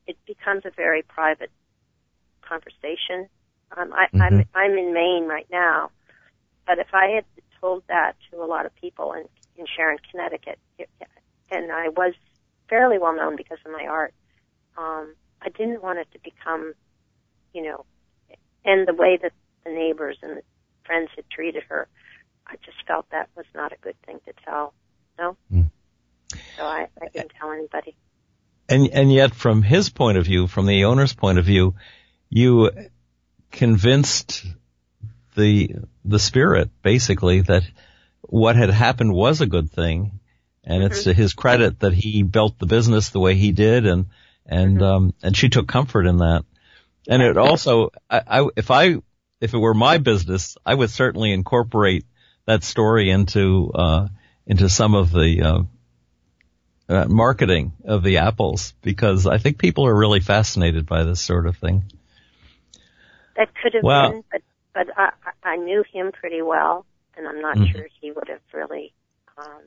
it 0.07 0.17
becomes 0.25 0.63
a 0.65 0.71
very 0.71 1.01
private 1.01 1.51
conversation. 2.41 3.27
Um, 3.75 3.91
I, 3.93 4.05
mm-hmm. 4.05 4.21
I'm 4.21 4.45
I'm 4.53 4.77
in 4.77 4.93
Maine 4.93 5.25
right 5.25 5.47
now, 5.51 5.89
but 6.67 6.77
if 6.79 6.93
I 6.93 7.07
had 7.07 7.25
told 7.59 7.83
that 7.87 8.15
to 8.29 8.41
a 8.41 8.45
lot 8.45 8.65
of 8.65 8.75
people 8.75 9.13
in 9.13 9.25
in 9.57 9.65
Sharon, 9.65 9.97
Connecticut, 10.11 10.59
it, 10.77 10.89
and 11.51 11.71
I 11.71 11.89
was 11.89 12.13
fairly 12.69 12.97
well 12.99 13.15
known 13.15 13.35
because 13.35 13.57
of 13.65 13.71
my 13.71 13.85
art, 13.87 14.13
um, 14.77 15.15
I 15.41 15.49
didn't 15.49 15.81
want 15.81 15.99
it 15.99 16.07
to 16.13 16.19
become, 16.19 16.73
you 17.53 17.63
know, 17.63 17.85
and 18.63 18.87
the 18.87 18.93
way 18.93 19.17
that 19.21 19.31
the 19.65 19.71
neighbors 19.71 20.17
and 20.21 20.37
the 20.37 20.41
friends 20.83 21.09
had 21.15 21.27
treated 21.29 21.63
her, 21.69 21.87
I 22.47 22.55
just 22.63 22.77
felt 22.87 23.09
that 23.09 23.29
was 23.35 23.45
not 23.55 23.71
a 23.71 23.77
good 23.81 23.95
thing 24.05 24.19
to 24.25 24.33
tell. 24.45 24.73
No. 25.17 25.37
Mm 25.51 25.71
so 26.55 26.63
I, 26.63 26.87
I 27.01 27.07
didn't 27.13 27.31
tell 27.39 27.51
anybody. 27.51 27.95
And 28.67 28.87
and 28.87 29.13
yet, 29.13 29.35
from 29.35 29.61
his 29.61 29.89
point 29.89 30.17
of 30.17 30.25
view, 30.25 30.47
from 30.47 30.65
the 30.65 30.85
owner's 30.85 31.13
point 31.13 31.37
of 31.37 31.45
view, 31.45 31.75
you 32.29 32.71
convinced 33.51 34.45
the 35.35 35.75
the 36.03 36.19
spirit 36.19 36.69
basically 36.81 37.41
that 37.41 37.63
what 38.21 38.55
had 38.55 38.69
happened 38.69 39.13
was 39.13 39.41
a 39.41 39.45
good 39.45 39.71
thing, 39.71 40.19
and 40.63 40.81
mm-hmm. 40.81 40.91
it's 40.91 41.03
to 41.03 41.13
his 41.13 41.33
credit 41.33 41.79
that 41.81 41.93
he 41.93 42.23
built 42.23 42.57
the 42.57 42.65
business 42.65 43.09
the 43.09 43.19
way 43.19 43.35
he 43.35 43.51
did, 43.51 43.85
and 43.85 44.07
and 44.45 44.77
mm-hmm. 44.77 44.83
um 44.83 45.13
and 45.21 45.37
she 45.37 45.49
took 45.49 45.67
comfort 45.67 46.07
in 46.07 46.17
that. 46.17 46.43
And 47.07 47.21
it 47.21 47.37
also, 47.37 47.91
I, 48.09 48.21
I 48.27 48.47
if 48.55 48.71
I 48.71 48.95
if 49.41 49.53
it 49.53 49.59
were 49.59 49.75
my 49.75 49.99
business, 49.99 50.57
I 50.65 50.73
would 50.73 50.89
certainly 50.89 51.31
incorporate 51.31 52.05
that 52.47 52.63
story 52.63 53.11
into 53.11 53.71
uh 53.75 54.07
into 54.47 54.69
some 54.69 54.95
of 54.95 55.11
the 55.11 55.41
uh, 55.41 55.63
uh, 56.87 57.05
marketing 57.05 57.73
of 57.83 58.03
the 58.03 58.17
apples 58.17 58.73
because 58.81 59.25
I 59.25 59.37
think 59.37 59.57
people 59.57 59.87
are 59.87 59.95
really 59.95 60.19
fascinated 60.19 60.85
by 60.85 61.03
this 61.03 61.21
sort 61.21 61.47
of 61.47 61.57
thing. 61.57 61.83
That 63.35 63.49
could 63.61 63.73
have 63.73 63.83
been, 63.83 64.23
but 64.31 64.41
but 64.73 64.87
I, 64.97 65.11
I 65.43 65.55
knew 65.57 65.83
him 65.91 66.11
pretty 66.11 66.41
well, 66.41 66.85
and 67.17 67.27
I'm 67.27 67.41
not 67.41 67.57
mm-hmm. 67.57 67.71
sure 67.71 67.87
he 68.01 68.11
would 68.11 68.27
have 68.29 68.41
really 68.53 68.93
um, 69.37 69.61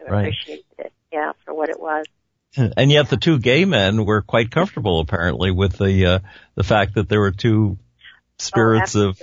appreciated 0.00 0.64
right. 0.78 0.86
it. 0.86 0.92
Yeah, 1.12 1.32
for 1.44 1.54
what 1.54 1.68
it 1.68 1.80
was. 1.80 2.06
And 2.56 2.90
yet, 2.90 3.08
the 3.10 3.16
two 3.16 3.40
gay 3.40 3.64
men 3.64 4.04
were 4.04 4.22
quite 4.22 4.50
comfortable, 4.50 5.00
apparently, 5.00 5.50
with 5.50 5.76
the 5.76 6.06
uh, 6.06 6.18
the 6.54 6.62
fact 6.62 6.94
that 6.94 7.08
there 7.08 7.20
were 7.20 7.32
two 7.32 7.78
spirits 8.38 8.94
oh, 8.94 9.08
of. 9.08 9.22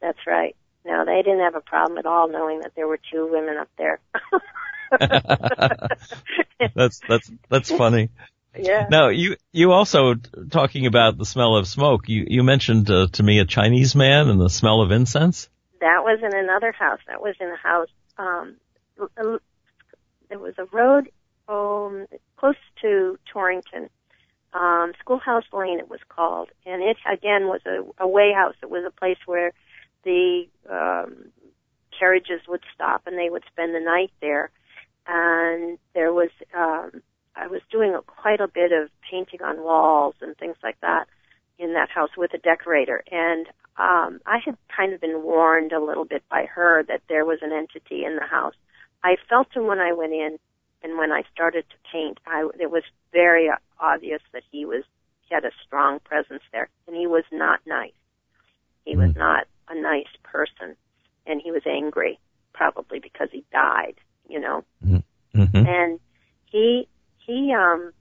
That's 0.00 0.18
right. 0.26 0.56
No, 0.84 1.04
they 1.04 1.22
didn't 1.22 1.40
have 1.40 1.54
a 1.54 1.60
problem 1.60 1.98
at 1.98 2.06
all 2.06 2.28
knowing 2.28 2.60
that 2.60 2.72
there 2.74 2.88
were 2.88 2.98
two 3.12 3.28
women 3.30 3.56
up 3.56 3.68
there. 3.78 4.00
that's 6.74 7.00
that's 7.08 7.30
that's 7.48 7.70
funny. 7.70 8.10
Yeah. 8.56 8.86
Now 8.90 9.08
you 9.08 9.36
you 9.52 9.72
also 9.72 10.14
talking 10.50 10.86
about 10.86 11.16
the 11.16 11.24
smell 11.24 11.56
of 11.56 11.66
smoke. 11.66 12.08
You 12.08 12.26
you 12.28 12.42
mentioned 12.42 12.90
uh, 12.90 13.08
to 13.12 13.22
me 13.22 13.38
a 13.38 13.44
Chinese 13.44 13.94
man 13.94 14.28
and 14.28 14.40
the 14.40 14.50
smell 14.50 14.82
of 14.82 14.90
incense. 14.90 15.48
That 15.80 16.02
was 16.04 16.20
in 16.22 16.34
another 16.36 16.72
house. 16.72 17.00
That 17.08 17.22
was 17.22 17.34
in 17.40 17.48
a 17.48 17.56
house. 17.56 17.88
Um, 18.18 18.56
there 20.28 20.38
was 20.38 20.54
a 20.58 20.66
road 20.66 21.10
um, 21.48 22.06
close 22.36 22.56
to 22.82 23.18
Torrington, 23.32 23.88
um, 24.52 24.92
Schoolhouse 25.00 25.44
Lane. 25.52 25.78
It 25.78 25.88
was 25.88 26.00
called, 26.08 26.50
and 26.66 26.82
it 26.82 26.98
again 27.10 27.46
was 27.46 27.60
a, 27.66 28.04
a 28.04 28.06
way 28.06 28.32
house. 28.32 28.54
It 28.62 28.70
was 28.70 28.84
a 28.86 28.90
place 28.90 29.18
where 29.26 29.52
the 30.04 30.44
um, 30.70 31.32
carriages 31.98 32.40
would 32.48 32.62
stop 32.74 33.02
and 33.06 33.18
they 33.18 33.30
would 33.30 33.44
spend 33.50 33.74
the 33.74 33.80
night 33.80 34.10
there 34.20 34.50
and 35.06 35.78
there 35.94 36.12
was 36.12 36.30
um, 36.56 37.02
I 37.34 37.46
was 37.46 37.60
doing 37.70 37.94
a, 37.94 38.02
quite 38.02 38.40
a 38.40 38.48
bit 38.48 38.72
of 38.72 38.88
painting 39.10 39.42
on 39.42 39.62
walls 39.62 40.14
and 40.20 40.36
things 40.36 40.56
like 40.62 40.80
that 40.80 41.06
in 41.58 41.74
that 41.74 41.90
house 41.90 42.10
with 42.16 42.34
a 42.34 42.38
decorator, 42.38 43.02
and 43.10 43.46
um, 43.78 44.20
I 44.26 44.38
had 44.44 44.56
kind 44.74 44.92
of 44.92 45.00
been 45.00 45.22
warned 45.22 45.72
a 45.72 45.80
little 45.80 46.04
bit 46.04 46.22
by 46.28 46.44
her 46.44 46.82
that 46.84 47.02
there 47.08 47.24
was 47.24 47.38
an 47.42 47.52
entity 47.52 48.04
in 48.04 48.16
the 48.16 48.26
house. 48.26 48.54
I 49.02 49.16
felt 49.28 49.48
him 49.54 49.66
when 49.66 49.78
I 49.78 49.92
went 49.92 50.12
in, 50.12 50.38
and 50.82 50.98
when 50.98 51.10
I 51.10 51.22
started 51.32 51.64
to 51.70 51.90
paint, 51.90 52.18
I, 52.26 52.48
it 52.60 52.70
was 52.70 52.82
very 53.12 53.48
obvious 53.80 54.20
that 54.32 54.42
he 54.50 54.64
was 54.64 54.84
he 55.22 55.34
had 55.34 55.44
a 55.44 55.52
strong 55.64 56.00
presence 56.00 56.42
there, 56.52 56.68
and 56.86 56.96
he 56.96 57.06
was 57.06 57.24
not 57.32 57.60
nice. 57.66 57.92
He 58.84 58.96
was 58.96 59.14
not 59.16 59.46
a 59.68 59.80
nice 59.80 60.10
person, 60.22 60.76
and 61.26 61.40
he 61.40 61.52
was 61.52 61.62
angry, 61.66 62.18
probably 62.52 62.98
because 62.98 63.28
he 63.30 63.44
died, 63.52 63.94
you 64.32 64.40
know. 64.40 64.64
Mm-hmm. 64.84 65.66
And 65.66 66.00
he 66.46 66.88
he 67.18 67.52
um 67.52 67.92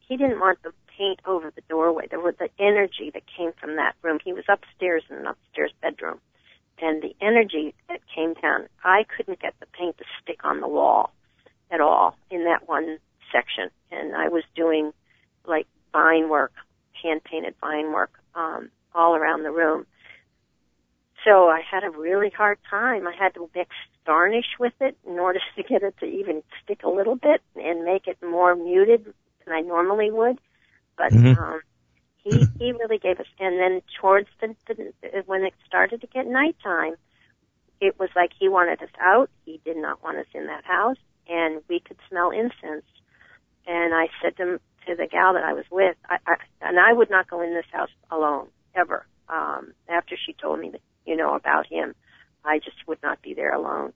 he 0.00 0.16
didn't 0.16 0.40
want 0.40 0.62
the 0.62 0.72
paint 0.98 1.20
over 1.26 1.52
the 1.54 1.62
doorway. 1.68 2.06
There 2.08 2.20
was 2.20 2.34
the 2.38 2.48
energy 2.58 3.10
that 3.14 3.22
came 3.26 3.52
from 3.60 3.76
that 3.76 3.94
room. 4.02 4.18
He 4.24 4.32
was 4.32 4.44
upstairs 4.48 5.04
in 5.08 5.16
an 5.16 5.26
upstairs 5.26 5.72
bedroom, 5.80 6.20
and 6.80 7.02
the 7.02 7.14
energy 7.20 7.74
that 7.88 8.00
came 8.12 8.34
down. 8.34 8.68
I 8.84 9.04
couldn't 9.16 9.40
get 9.40 9.54
the 9.60 9.66
paint 9.66 9.98
to 9.98 10.04
stick 10.22 10.40
on 10.44 10.60
the 10.60 10.68
wall 10.68 11.12
at 11.70 11.80
all 11.80 12.16
in 12.30 12.44
that 12.44 12.68
one 12.68 12.98
section, 13.32 13.70
and 13.90 14.16
I 14.16 14.28
was 14.28 14.42
doing 14.54 14.92
like 15.46 15.66
vine 15.92 16.28
work, 16.28 16.52
hand 17.02 17.22
painted 17.24 17.54
vine 17.60 17.92
work, 17.92 18.12
um, 18.34 18.70
all 18.94 19.14
around 19.14 19.42
the 19.44 19.52
room. 19.52 19.86
So 21.26 21.48
I 21.50 21.62
had 21.70 21.84
a 21.84 21.90
really 21.90 22.30
hard 22.30 22.58
time. 22.70 23.06
I 23.08 23.14
had 23.18 23.34
to 23.34 23.50
mix 23.54 23.70
varnish 24.06 24.56
with 24.60 24.74
it 24.80 24.96
in 25.06 25.18
order 25.20 25.40
to 25.56 25.64
get 25.64 25.82
it 25.84 25.96
to 26.00 26.06
even 26.06 26.42
stick 26.64 26.82
a 26.84 26.90
little 26.90 27.16
bit 27.16 27.42
and 27.56 27.84
make 27.84 28.08
it 28.08 28.18
more 28.22 28.56
muted 28.56 29.06
than 29.46 29.54
I 29.54 29.62
normally 29.62 30.10
would. 30.12 30.40
But 30.98 31.12
Mhm. 31.12 31.38
um, 31.38 31.62
he 32.24 32.48
he 32.58 32.72
really 32.72 32.98
gave 32.98 33.20
us. 33.20 33.26
And 33.40 33.58
then 33.60 33.82
towards 34.00 34.28
the, 34.40 34.54
the 34.68 34.92
when 35.26 35.44
it 35.44 35.54
started 35.66 36.00
to 36.02 36.08
get 36.08 36.26
nighttime, 36.26 36.96
it 37.80 37.98
was 37.98 38.10
like 38.16 38.32
he 38.38 38.48
wanted 38.48 38.82
us 38.82 38.90
out. 39.00 39.30
He 39.44 39.60
did 39.64 39.76
not 39.76 40.02
want 40.02 40.18
us 40.18 40.26
in 40.34 40.46
that 40.46 40.64
house, 40.64 40.98
and 41.28 41.62
we 41.68 41.80
could 41.80 41.98
smell 42.08 42.30
incense. 42.30 42.84
And 43.66 43.94
I 43.94 44.08
said 44.22 44.36
to 44.38 44.60
to 44.86 44.96
the 44.96 45.06
gal 45.06 45.34
that 45.34 45.44
I 45.44 45.52
was 45.54 45.64
with, 45.70 45.96
I, 46.08 46.18
I 46.26 46.36
and 46.62 46.78
I 46.78 46.92
would 46.92 47.10
not 47.10 47.28
go 47.28 47.40
in 47.42 47.54
this 47.54 47.66
house 47.72 47.90
alone 48.10 48.48
ever. 48.74 49.06
Um, 49.28 49.72
after 49.88 50.16
she 50.16 50.32
told 50.34 50.60
me 50.60 50.70
that 50.70 50.80
you 51.06 51.16
know 51.16 51.34
about 51.34 51.66
him, 51.66 51.94
I 52.44 52.58
just 52.58 52.76
would 52.86 53.02
not 53.02 53.22
be 53.22 53.34
there 53.34 53.52
alone. 53.52 53.92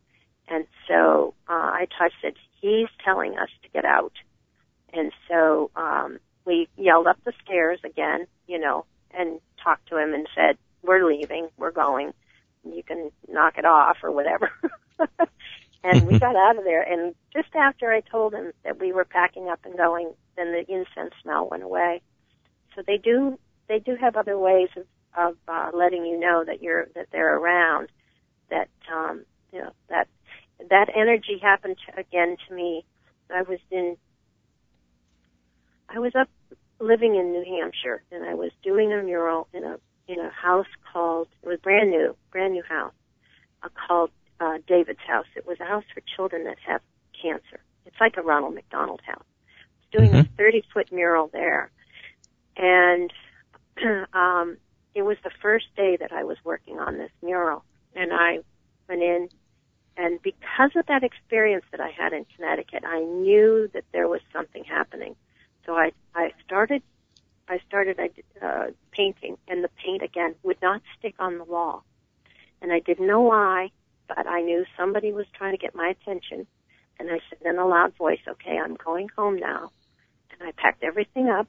And 0.48 0.66
so 0.88 1.34
uh, 1.48 1.52
I, 1.52 1.86
I 1.98 2.08
said, 2.20 2.34
he's 2.60 2.88
telling 3.04 3.38
us 3.38 3.48
to 3.62 3.68
get 3.70 3.84
out. 3.84 4.12
And 4.92 5.12
so 5.28 5.70
um, 5.76 6.18
we 6.44 6.68
yelled 6.76 7.06
up 7.06 7.18
the 7.24 7.32
stairs 7.44 7.78
again, 7.84 8.26
you 8.46 8.58
know, 8.58 8.84
and 9.12 9.40
talked 9.62 9.88
to 9.88 9.96
him 9.96 10.14
and 10.14 10.26
said, 10.34 10.58
we're 10.82 11.06
leaving, 11.06 11.48
we're 11.56 11.70
going. 11.70 12.12
You 12.64 12.82
can 12.82 13.10
knock 13.28 13.58
it 13.58 13.64
off 13.64 13.98
or 14.02 14.10
whatever. 14.10 14.50
and 15.84 16.06
we 16.06 16.18
got 16.18 16.36
out 16.36 16.58
of 16.58 16.64
there. 16.64 16.82
And 16.82 17.14
just 17.32 17.54
after 17.54 17.92
I 17.92 18.00
told 18.00 18.34
him 18.34 18.52
that 18.64 18.80
we 18.80 18.92
were 18.92 19.04
packing 19.04 19.48
up 19.48 19.60
and 19.64 19.76
going, 19.76 20.12
then 20.36 20.52
the 20.52 20.64
incense 20.68 21.14
smell 21.22 21.48
went 21.48 21.62
away. 21.62 22.02
So 22.74 22.82
they 22.86 22.98
do 22.98 23.38
they 23.68 23.78
do 23.78 23.94
have 23.94 24.16
other 24.16 24.36
ways 24.36 24.68
of 24.76 24.84
of 25.16 25.36
uh, 25.48 25.70
letting 25.74 26.04
you 26.06 26.18
know 26.18 26.44
that 26.44 26.62
you're 26.62 26.88
that 26.94 27.08
they're 27.12 27.36
around. 27.36 27.88
That 28.50 28.68
um, 28.92 29.24
you 29.52 29.60
know 29.60 29.70
that 29.88 30.08
that 30.68 30.88
energy 30.94 31.38
happened 31.40 31.76
to, 31.86 32.00
again 32.00 32.36
to 32.48 32.54
me. 32.54 32.84
I 33.32 33.42
was 33.42 33.58
in 33.70 33.96
I 35.88 35.98
was 35.98 36.12
up 36.14 36.28
living 36.80 37.14
in 37.14 37.32
New 37.32 37.44
Hampshire 37.44 38.02
and 38.10 38.24
I 38.24 38.34
was 38.34 38.50
doing 38.62 38.92
a 38.92 39.02
mural 39.02 39.48
in 39.52 39.64
a 39.64 39.78
in 40.08 40.18
a 40.18 40.30
house 40.30 40.66
called 40.92 41.28
it 41.42 41.48
was 41.48 41.58
brand 41.60 41.90
new 41.90 42.16
brand 42.30 42.52
new 42.52 42.62
house 42.68 42.92
uh, 43.62 43.68
called 43.86 44.10
uh, 44.40 44.58
David's 44.66 45.00
house. 45.06 45.26
It 45.36 45.46
was 45.46 45.58
a 45.60 45.64
house 45.64 45.84
for 45.92 46.02
children 46.16 46.44
that 46.44 46.56
have 46.66 46.80
cancer. 47.20 47.60
It's 47.86 47.96
like 48.00 48.16
a 48.16 48.22
Ronald 48.22 48.54
McDonald 48.54 49.00
house. 49.04 49.24
I 49.92 50.02
was 50.02 50.08
doing 50.08 50.20
a 50.20 50.24
30 50.36 50.64
foot 50.72 50.92
mural 50.92 51.28
there, 51.32 51.70
and 52.56 53.12
um, 54.12 54.56
it 54.94 55.02
was 55.02 55.16
the 55.22 55.30
first 55.42 55.66
day 55.76 55.96
that 55.96 56.12
I 56.12 56.24
was 56.24 56.36
working 56.44 56.78
on 56.78 56.98
this 56.98 57.10
mural, 57.22 57.64
and 57.94 58.12
I 58.12 58.40
went 58.88 59.02
in, 59.02 59.28
and 59.96 60.20
because 60.22 60.70
of 60.76 60.86
that 60.86 61.04
experience 61.04 61.64
that 61.70 61.80
I 61.80 61.90
had 61.90 62.12
in 62.12 62.24
Connecticut, 62.36 62.84
I 62.86 63.00
knew 63.00 63.70
that 63.72 63.84
there 63.92 64.08
was 64.08 64.20
something 64.32 64.64
happening. 64.64 65.14
So 65.66 65.74
I 65.74 65.92
I 66.14 66.32
started 66.44 66.82
I 67.48 67.58
started 67.66 67.98
uh, 68.42 68.66
painting, 68.92 69.36
and 69.48 69.62
the 69.62 69.70
paint 69.84 70.02
again 70.02 70.34
would 70.42 70.60
not 70.62 70.82
stick 70.98 71.14
on 71.18 71.38
the 71.38 71.44
wall, 71.44 71.84
and 72.62 72.72
I 72.72 72.80
didn't 72.80 73.06
know 73.06 73.20
why, 73.20 73.70
but 74.08 74.26
I 74.26 74.40
knew 74.40 74.64
somebody 74.76 75.12
was 75.12 75.26
trying 75.32 75.52
to 75.52 75.58
get 75.58 75.74
my 75.74 75.88
attention, 75.88 76.46
and 76.98 77.10
I 77.10 77.20
said 77.28 77.38
in 77.44 77.58
a 77.58 77.66
loud 77.66 77.94
voice, 77.96 78.20
"Okay, 78.26 78.58
I'm 78.58 78.74
going 78.74 79.08
home 79.16 79.36
now," 79.36 79.70
and 80.32 80.42
I 80.48 80.52
packed 80.52 80.82
everything 80.82 81.28
up, 81.28 81.46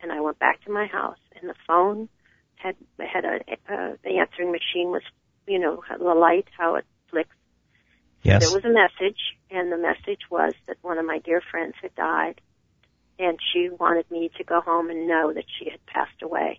and 0.00 0.12
I 0.12 0.20
went 0.20 0.38
back 0.38 0.62
to 0.64 0.70
my 0.70 0.86
house, 0.86 1.18
and 1.40 1.48
the 1.48 1.56
phone 1.66 2.08
had 2.64 2.76
had 2.98 3.24
a 3.24 3.40
uh, 3.68 3.96
the 4.02 4.18
answering 4.18 4.50
machine 4.50 4.90
was 4.90 5.02
you 5.46 5.58
know 5.58 5.82
the 5.98 6.14
light 6.14 6.46
how 6.56 6.76
it 6.76 6.84
flicks. 7.10 7.36
Yes. 8.22 8.42
There 8.42 8.54
was 8.54 8.64
a 8.64 8.72
message, 8.72 9.20
and 9.50 9.70
the 9.70 9.76
message 9.76 10.22
was 10.30 10.54
that 10.66 10.78
one 10.80 10.98
of 10.98 11.04
my 11.04 11.18
dear 11.18 11.42
friends 11.50 11.74
had 11.82 11.94
died, 11.94 12.40
and 13.18 13.38
she 13.52 13.68
wanted 13.68 14.10
me 14.10 14.30
to 14.38 14.44
go 14.44 14.62
home 14.62 14.88
and 14.88 15.06
know 15.06 15.32
that 15.32 15.44
she 15.58 15.68
had 15.70 15.84
passed 15.86 16.22
away. 16.22 16.58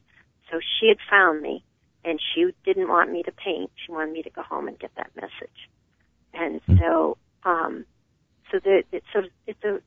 So 0.51 0.59
she 0.59 0.89
had 0.89 0.97
found 1.09 1.41
me, 1.41 1.63
and 2.03 2.19
she 2.33 2.51
didn't 2.63 2.87
want 2.87 3.11
me 3.11 3.23
to 3.23 3.31
paint. 3.31 3.71
She 3.83 3.91
wanted 3.91 4.13
me 4.13 4.21
to 4.21 4.29
go 4.29 4.43
home 4.43 4.67
and 4.67 4.77
get 4.77 4.91
that 4.95 5.09
message. 5.15 5.69
And 6.35 6.61
so, 6.79 7.17
um, 7.43 7.85
so 8.51 8.59
the, 8.59 8.83
it's 8.91 9.15
a 9.15 9.23
it's 9.47 9.63
a 9.63 9.79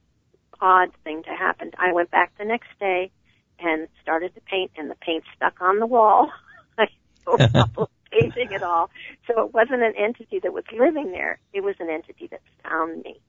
odd 0.61 0.91
thing 1.05 1.23
to 1.23 1.31
happen. 1.31 1.71
I 1.79 1.93
went 1.93 2.11
back 2.11 2.33
the 2.39 2.45
next 2.45 2.71
day 2.81 3.13
and 3.61 3.89
started 4.03 4.35
to 4.35 4.41
paint, 4.43 4.73
and 4.77 4.91
the 4.91 4.97
paint 4.97 5.25
stuck 5.37 5.61
on 5.61 5.79
the 5.79 5.87
wall. 5.87 6.31
I 6.79 6.83
had 6.83 6.91
no 7.27 7.49
trouble 7.49 7.91
painting 8.11 8.49
at 8.55 8.63
all. 8.63 8.91
So 9.27 9.43
it 9.47 9.55
wasn't 9.55 9.83
an 9.83 9.95
entity 9.97 10.41
that 10.43 10.53
was 10.53 10.65
living 10.73 11.13
there. 11.13 11.39
It 11.53 11.63
was 11.63 11.75
an 11.81 11.91
entity 11.91 12.29
that 12.31 12.41
found 12.63 13.03
me, 13.03 13.21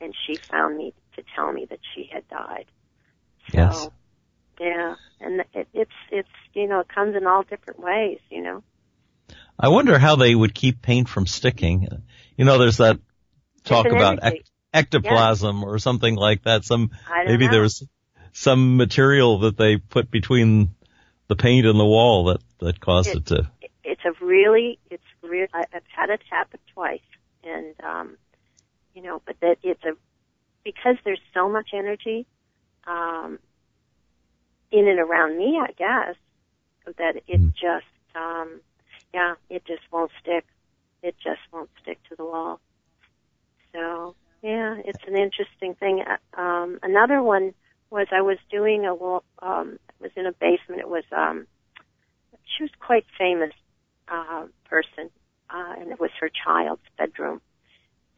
and 0.00 0.14
she 0.26 0.36
found 0.36 0.76
me 0.76 0.94
to 1.16 1.22
tell 1.34 1.52
me 1.52 1.66
that 1.70 1.80
she 1.94 2.08
had 2.12 2.26
died. 2.28 2.66
So, 3.50 3.58
Yes. 3.58 3.88
Yeah, 4.58 4.94
and 5.20 5.44
it, 5.52 5.68
it's 5.74 5.90
it's 6.10 6.28
you 6.54 6.66
know 6.66 6.80
it 6.80 6.88
comes 6.88 7.14
in 7.14 7.26
all 7.26 7.42
different 7.42 7.78
ways. 7.78 8.18
You 8.30 8.42
know. 8.42 8.62
I 9.58 9.68
wonder 9.68 9.98
how 9.98 10.16
they 10.16 10.34
would 10.34 10.54
keep 10.54 10.82
paint 10.82 11.08
from 11.08 11.26
sticking. 11.26 11.88
You 12.36 12.44
know, 12.44 12.58
there's 12.58 12.78
that 12.78 12.98
talk 13.64 13.86
about 13.86 14.18
ectoplasm 14.72 15.64
or 15.64 15.78
something 15.78 16.14
like 16.14 16.44
that. 16.44 16.64
Some 16.64 16.90
maybe 17.26 17.46
know. 17.46 17.52
there's 17.52 17.82
some 18.36 18.76
material 18.76 19.38
that 19.38 19.56
they 19.56 19.78
put 19.78 20.10
between 20.10 20.74
the 21.28 21.34
paint 21.36 21.64
and 21.66 21.80
the 21.80 21.84
wall 21.86 22.24
that 22.26 22.40
that 22.58 22.78
caused 22.80 23.08
it, 23.08 23.16
It- 23.16 23.26
to. 23.26 23.50
it's 23.82 24.02
a 24.04 24.12
really 24.24 24.78
it's 24.90 25.02
real 25.22 25.46
I've 25.54 25.82
had 25.88 26.10
it 26.10 26.20
happen 26.30 26.60
twice 26.74 27.00
and 27.42 27.74
um 27.82 28.18
you 28.94 29.00
know 29.02 29.22
but 29.26 29.36
that 29.40 29.56
it's 29.62 29.82
a 29.84 29.92
because 30.64 30.96
there's 31.04 31.20
so 31.32 31.48
much 31.48 31.70
energy 31.72 32.26
um 32.86 33.38
in 34.70 34.86
and 34.86 34.98
around 35.00 35.38
me 35.38 35.58
I 35.58 35.72
guess 35.72 36.16
that 36.98 37.16
it 37.26 37.40
Hmm. 37.40 37.48
just 37.58 37.92
um 38.14 38.60
yeah 39.14 39.34
it 39.48 39.64
just 39.64 39.82
won't 39.90 40.10
stick 40.20 40.44
it 41.02 41.16
just 41.24 41.40
won't 41.52 41.70
stick 41.80 41.98
to 42.10 42.16
the 42.16 42.24
wall 42.24 42.60
so 43.72 44.14
yeah 44.42 44.76
it's 44.84 45.04
an 45.08 45.16
interesting 45.16 45.74
thing 45.74 46.04
Uh, 46.06 46.40
um 46.40 46.78
another 46.82 47.22
one 47.22 47.54
was 47.90 48.08
I 48.12 48.22
was 48.22 48.38
doing 48.50 48.84
a 48.84 48.94
wall 48.94 49.24
um 49.40 49.78
it 49.88 50.02
was 50.02 50.12
in 50.16 50.26
a 50.26 50.32
basement 50.32 50.80
it 50.80 50.88
was 50.88 51.04
um 51.12 51.46
she 52.56 52.62
was 52.62 52.70
quite 52.80 53.04
famous 53.18 53.52
uh, 54.08 54.46
person, 54.64 55.10
uh, 55.50 55.74
and 55.78 55.90
it 55.90 56.00
was 56.00 56.10
her 56.20 56.30
child's 56.44 56.82
bedroom. 56.96 57.40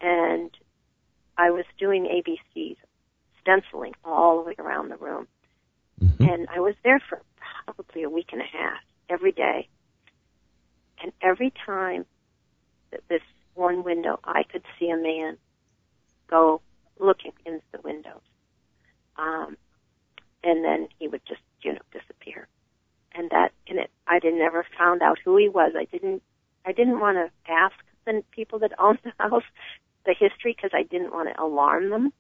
And 0.00 0.50
I 1.36 1.50
was 1.50 1.64
doing 1.78 2.04
ABCs, 2.04 2.76
stenciling 3.40 3.94
all 4.04 4.42
the 4.42 4.48
way 4.48 4.54
around 4.58 4.90
the 4.90 4.96
room. 4.96 5.26
Mhm. 6.00 6.32
And 6.32 6.48
I 6.50 6.60
was 6.60 6.74
there 6.84 7.00
for 7.00 7.22
probably 7.64 8.02
a 8.02 8.10
week 8.10 8.32
and 8.32 8.42
a 8.42 8.44
half, 8.44 8.82
every 9.08 9.32
day. 9.32 9.68
And 11.02 11.12
every 11.22 11.50
time 11.50 12.06
that 12.90 13.06
this 13.08 13.22
one 13.54 13.82
window, 13.82 14.20
I 14.24 14.42
could 14.44 14.64
see 14.78 14.90
a 14.90 14.96
man 14.96 15.38
go 16.28 16.60
looking 16.98 17.32
into 17.44 17.64
the 17.72 17.80
windows. 17.80 18.22
Um, 19.18 19.56
and 20.44 20.64
then 20.64 20.88
he 20.98 21.08
would 21.08 21.22
just, 21.26 21.40
you 21.62 21.72
know, 21.72 21.80
disappear 21.92 22.48
and 23.14 23.30
that 23.30 23.52
and 23.68 23.78
it 23.78 23.90
I 24.06 24.18
didn't 24.20 24.40
ever 24.42 24.64
found 24.78 25.02
out 25.02 25.18
who 25.24 25.36
he 25.36 25.48
was. 25.48 25.72
I 25.76 25.84
didn't 25.86 26.22
I 26.66 26.72
didn't 26.72 27.00
want 27.00 27.16
to 27.18 27.52
ask 27.52 27.74
the 28.06 28.22
people 28.32 28.58
that 28.60 28.72
owned 28.78 29.00
the 29.04 29.12
house 29.18 29.44
the 30.06 30.14
history 30.18 30.54
because 30.56 30.70
I 30.74 30.82
didn't 30.84 31.12
want 31.12 31.28
to 31.34 31.42
alarm 31.42 31.90
them. 31.90 32.12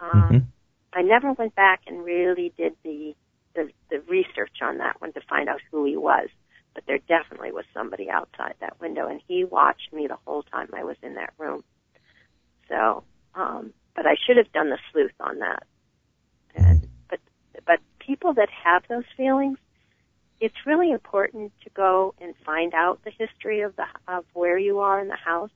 Um, 0.00 0.32
Mhm. 0.32 0.52
I 0.92 1.02
never 1.02 1.32
went 1.32 1.54
back 1.54 1.82
and 1.86 2.04
really 2.04 2.52
did 2.56 2.74
the, 2.84 3.14
the 3.54 3.70
the 3.90 4.00
research 4.02 4.58
on 4.62 4.78
that 4.78 5.00
one 5.00 5.12
to 5.14 5.20
find 5.28 5.48
out 5.48 5.60
who 5.70 5.84
he 5.84 5.96
was. 5.96 6.28
but 6.74 6.84
there 6.86 6.98
definitely 7.08 7.52
was 7.52 7.64
somebody 7.74 8.08
outside 8.10 8.54
that 8.60 8.80
window, 8.80 9.08
and 9.08 9.20
he 9.26 9.44
watched 9.44 9.92
me 9.92 10.06
the 10.06 10.16
whole 10.26 10.42
time 10.44 10.68
I 10.74 10.84
was 10.84 10.96
in 11.02 11.14
that 11.14 11.32
room. 11.38 11.64
So, 12.68 13.04
um, 13.34 13.72
but 13.94 14.06
I 14.06 14.14
should 14.26 14.36
have 14.36 14.52
done 14.52 14.70
the 14.70 14.78
sleuth 14.92 15.14
on 15.20 15.38
that. 15.40 15.64
But 17.68 17.80
people 18.00 18.32
that 18.34 18.48
have 18.64 18.82
those 18.88 19.04
feelings, 19.14 19.58
it's 20.40 20.66
really 20.66 20.90
important 20.90 21.52
to 21.62 21.70
go 21.70 22.14
and 22.18 22.34
find 22.44 22.72
out 22.72 23.04
the 23.04 23.10
history 23.10 23.60
of 23.60 23.76
the 23.76 23.84
of 24.08 24.24
where 24.32 24.58
you 24.58 24.78
are 24.80 24.98
in 24.98 25.08
the 25.08 25.16
house, 25.16 25.50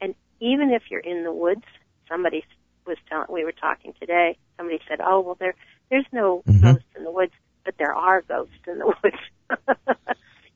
and 0.00 0.14
even 0.40 0.70
if 0.70 0.84
you're 0.90 1.00
in 1.00 1.24
the 1.24 1.32
woods, 1.32 1.64
somebody 2.08 2.44
was 2.86 2.96
telling 3.08 3.26
we 3.30 3.44
were 3.44 3.52
talking 3.52 3.92
today. 3.98 4.38
Somebody 4.56 4.78
said, 4.88 5.00
"Oh 5.04 5.20
well, 5.20 5.36
there 5.38 5.56
there's 5.90 6.06
no 6.12 6.44
mm-hmm. 6.46 6.62
ghosts 6.62 6.88
in 6.96 7.02
the 7.02 7.10
woods, 7.10 7.32
but 7.64 7.74
there 7.78 7.92
are 7.92 8.22
ghosts 8.22 8.54
in 8.68 8.78
the 8.78 8.86
woods." 9.02 9.98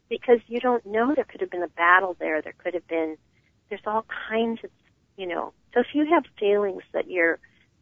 because 0.09 0.39
you 0.47 0.61
don't 0.61 0.87
know 0.87 1.15
there 1.15 1.25
could 1.25 1.41
have 1.41 1.51
been 1.51 1.63
a 1.63 1.69
battle 1.69 2.17
there. 2.21 2.43
There 2.43 2.55
could 2.59 2.75
have 2.75 2.87
been, 2.89 3.17
there's 3.69 3.81
all 3.87 4.05
kinds 4.29 4.63
of, 4.65 4.71
you 5.17 5.27
know. 5.27 5.53
So 5.73 5.81
if 5.81 5.87
you 5.95 6.07
have 6.13 6.25
feelings 6.39 6.83
that 6.93 7.09
you're 7.09 7.39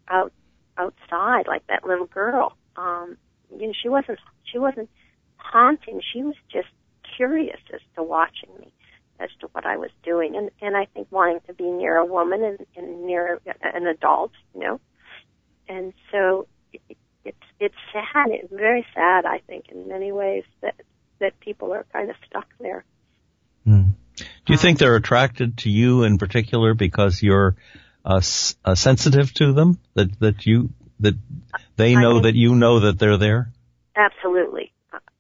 out 0.09 0.33
outside, 0.77 1.47
like 1.47 1.67
that 1.67 1.85
little 1.85 2.07
girl, 2.07 2.57
um, 2.79 3.17
you 3.55 3.67
know, 3.67 3.73
she 3.83 3.89
wasn't 3.89 4.19
she 4.51 4.59
wasn't 4.59 4.89
haunting. 5.37 6.01
She 6.13 6.23
was 6.23 6.37
just 6.51 6.69
curious 7.17 7.61
as 7.75 7.81
to 7.97 8.03
watching 8.03 8.51
me, 8.59 8.73
as 9.19 9.31
to 9.41 9.49
what 9.53 9.67
I 9.67 9.77
was 9.77 9.91
doing, 10.05 10.37
and 10.37 10.51
and 10.63 10.77
I 10.77 10.87
think 10.87 11.09
wanting 11.11 11.41
to 11.49 11.55
be 11.55 11.65
near 11.65 11.97
a 11.97 12.07
woman 12.07 12.45
and, 12.45 12.67
and 12.77 13.05
near 13.05 13.41
an 13.63 13.87
adult, 13.87 14.33
you 14.55 14.61
know. 14.61 14.81
And 15.69 15.93
so 16.13 16.47
it, 16.73 16.97
it's 17.25 17.37
it's 17.59 17.75
sad. 17.93 18.29
It's 18.29 18.53
very 18.53 18.87
sad, 18.95 19.27
I 19.27 19.41
think, 19.47 19.69
in 19.71 19.89
many 19.89 20.13
ways 20.13 20.45
that 20.63 20.77
that 21.19 21.39
people 21.41 21.73
are 21.73 21.85
kind 21.93 22.11
of 22.11 22.17
stuck 22.29 22.47
there. 22.61 22.85
Mm. 23.67 23.95
Do 24.17 24.53
you 24.53 24.57
think 24.57 24.79
they're 24.79 24.97
attracted 24.97 25.59
to 25.59 25.71
you 25.71 26.05
in 26.05 26.19
particular 26.19 26.75
because 26.75 27.23
you're 27.23 27.57
uh, 28.05 28.21
uh, 28.65 28.75
sensitive 28.75 29.33
to 29.35 29.53
them? 29.53 29.79
That 29.95 30.19
that 30.21 30.47
you 30.47 30.71
that 31.01 31.15
they 31.77 31.95
know 31.95 32.15
think, 32.15 32.25
that 32.25 32.35
you 32.35 32.55
know 32.55 32.81
that 32.81 32.99
they're 32.99 33.17
there. 33.17 33.51
Absolutely. 33.97 34.73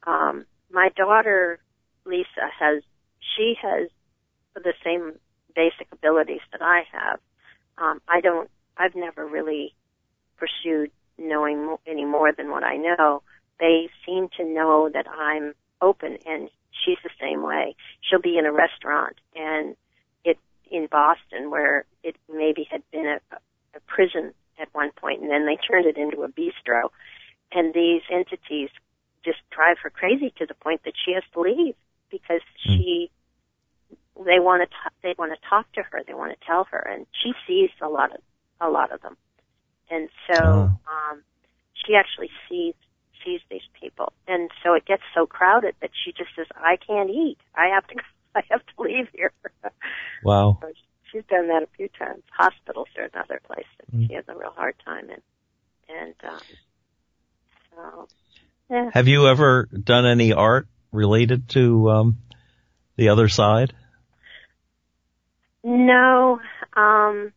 Um, 0.07 0.47
my 0.71 0.91
daughter 0.97 1.61
Lisa 2.05 2.49
has 2.59 2.83
she 3.37 3.55
has 3.62 3.88
the 4.55 4.75
same 4.85 5.12
basic 5.55 5.88
abilities 5.93 6.41
that 6.53 6.62
I 6.62 6.83
have. 6.93 7.21
Um, 7.79 8.01
I 8.09 8.21
don't. 8.21 8.51
I've 8.77 8.95
never 8.95 9.27
really 9.27 9.75
pursued 10.37 10.91
knowing 11.19 11.77
any 11.87 12.05
more 12.05 12.33
than 12.33 12.51
what 12.51 12.64
I 12.64 12.77
know. 12.77 13.23
They 13.59 13.88
seem 14.07 14.29
to 14.37 14.45
know 14.45 14.88
that 14.93 15.07
I'm 15.09 15.55
open 15.81 16.19
and 16.27 16.49
she's 16.85 16.99
the 17.03 17.11
same 17.21 17.43
way. 17.43 17.75
She'll 18.01 18.21
be 18.21 18.38
in 18.38 18.47
a 18.47 18.53
restaurant 18.53 19.17
and 19.35 19.77
it 20.25 20.38
in 20.71 20.87
Boston 20.91 21.51
where 21.51 21.85
it 22.03 22.17
maybe 22.33 22.67
had 22.71 22.83
been 22.93 23.07
a, 23.07 23.37
a 23.75 23.81
prison 23.87 24.33
at 24.61 24.68
one 24.73 24.90
point 24.92 25.23
and 25.23 25.31
then 25.31 25.47
they 25.47 25.57
turned 25.57 25.87
it 25.87 25.97
into 25.97 26.23
a 26.23 26.29
bistro 26.29 26.90
and 27.53 27.75
these 27.75 28.03
entities 28.11 28.71
just 29.25 29.38
drive 29.51 29.77
her 29.83 29.90
crazy 29.90 30.33
to 30.38 30.47
the 30.47 30.55
point 30.55 30.81
that 30.85 30.94
she 31.05 31.12
has 31.12 31.23
to 31.33 31.40
leave 31.40 31.75
because 32.11 32.40
mm. 32.66 32.77
she 32.77 33.11
they 34.16 34.40
want 34.40 34.68
to 34.68 34.90
they 35.03 35.14
want 35.18 35.33
to 35.33 35.49
talk 35.49 35.71
to 35.73 35.83
her 35.83 36.03
they 36.07 36.14
want 36.14 36.33
to 36.33 36.47
tell 36.47 36.64
her 36.71 36.79
and 36.79 37.07
she 37.23 37.33
sees 37.47 37.71
a 37.83 37.88
lot 37.88 38.12
of 38.12 38.21
a 38.61 38.68
lot 38.68 38.92
of 38.92 39.01
them 39.03 39.16
and 39.90 40.09
so 40.27 40.42
oh. 40.42 40.62
um 40.87 41.23
she 41.87 41.94
actually 41.94 42.31
sees 42.49 42.75
sees 43.25 43.40
these 43.51 43.66
people, 43.81 44.12
and 44.27 44.51
so 44.62 44.75
it 44.75 44.87
gets 44.87 45.03
so 45.14 45.27
crowded 45.27 45.75
that 45.81 45.90
she 46.05 46.12
just 46.12 46.31
says, 46.37 46.47
"I 46.57 46.77
can't 46.77 47.11
eat. 47.11 47.38
I 47.55 47.66
have 47.68 47.87
to. 47.88 47.94
I 48.35 48.42
have 48.51 48.61
to 48.61 48.83
leave 48.83 49.09
here." 49.14 49.33
Wow. 50.23 50.59
So 50.61 50.68
she's 51.11 51.25
done 51.29 51.49
that 51.49 51.62
a 51.62 51.68
few 51.77 51.88
times. 51.88 52.23
Hospitals 52.37 52.88
are 52.97 53.09
another 53.12 53.40
place 53.47 53.66
that 53.79 53.97
mm. 53.97 54.07
she 54.07 54.14
has 54.14 54.25
a 54.29 54.35
real 54.37 54.53
hard 54.55 54.75
time 54.85 55.11
in, 55.11 55.21
and 55.88 56.14
um, 56.25 56.40
so. 57.75 58.09
Yeah. 58.71 58.90
Have 58.92 59.09
you 59.09 59.29
ever 59.29 59.66
done 59.66 60.05
any 60.05 60.35
art 60.35 60.68
related 60.92 61.49
to 61.51 61.90
um, 61.90 62.18
the 62.97 63.09
other 63.09 63.29
side? 63.29 63.73
No. 65.64 66.38
Um, 66.77 67.33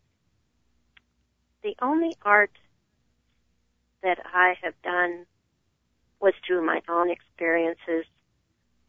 the 1.63 1.75
only 1.81 2.15
art 2.23 2.51
that 4.03 4.17
I 4.34 4.55
have 4.62 4.73
done 4.84 5.25
was 6.19 6.34
through 6.45 6.65
my 6.65 6.81
own 6.89 7.10
experiences. 7.10 8.05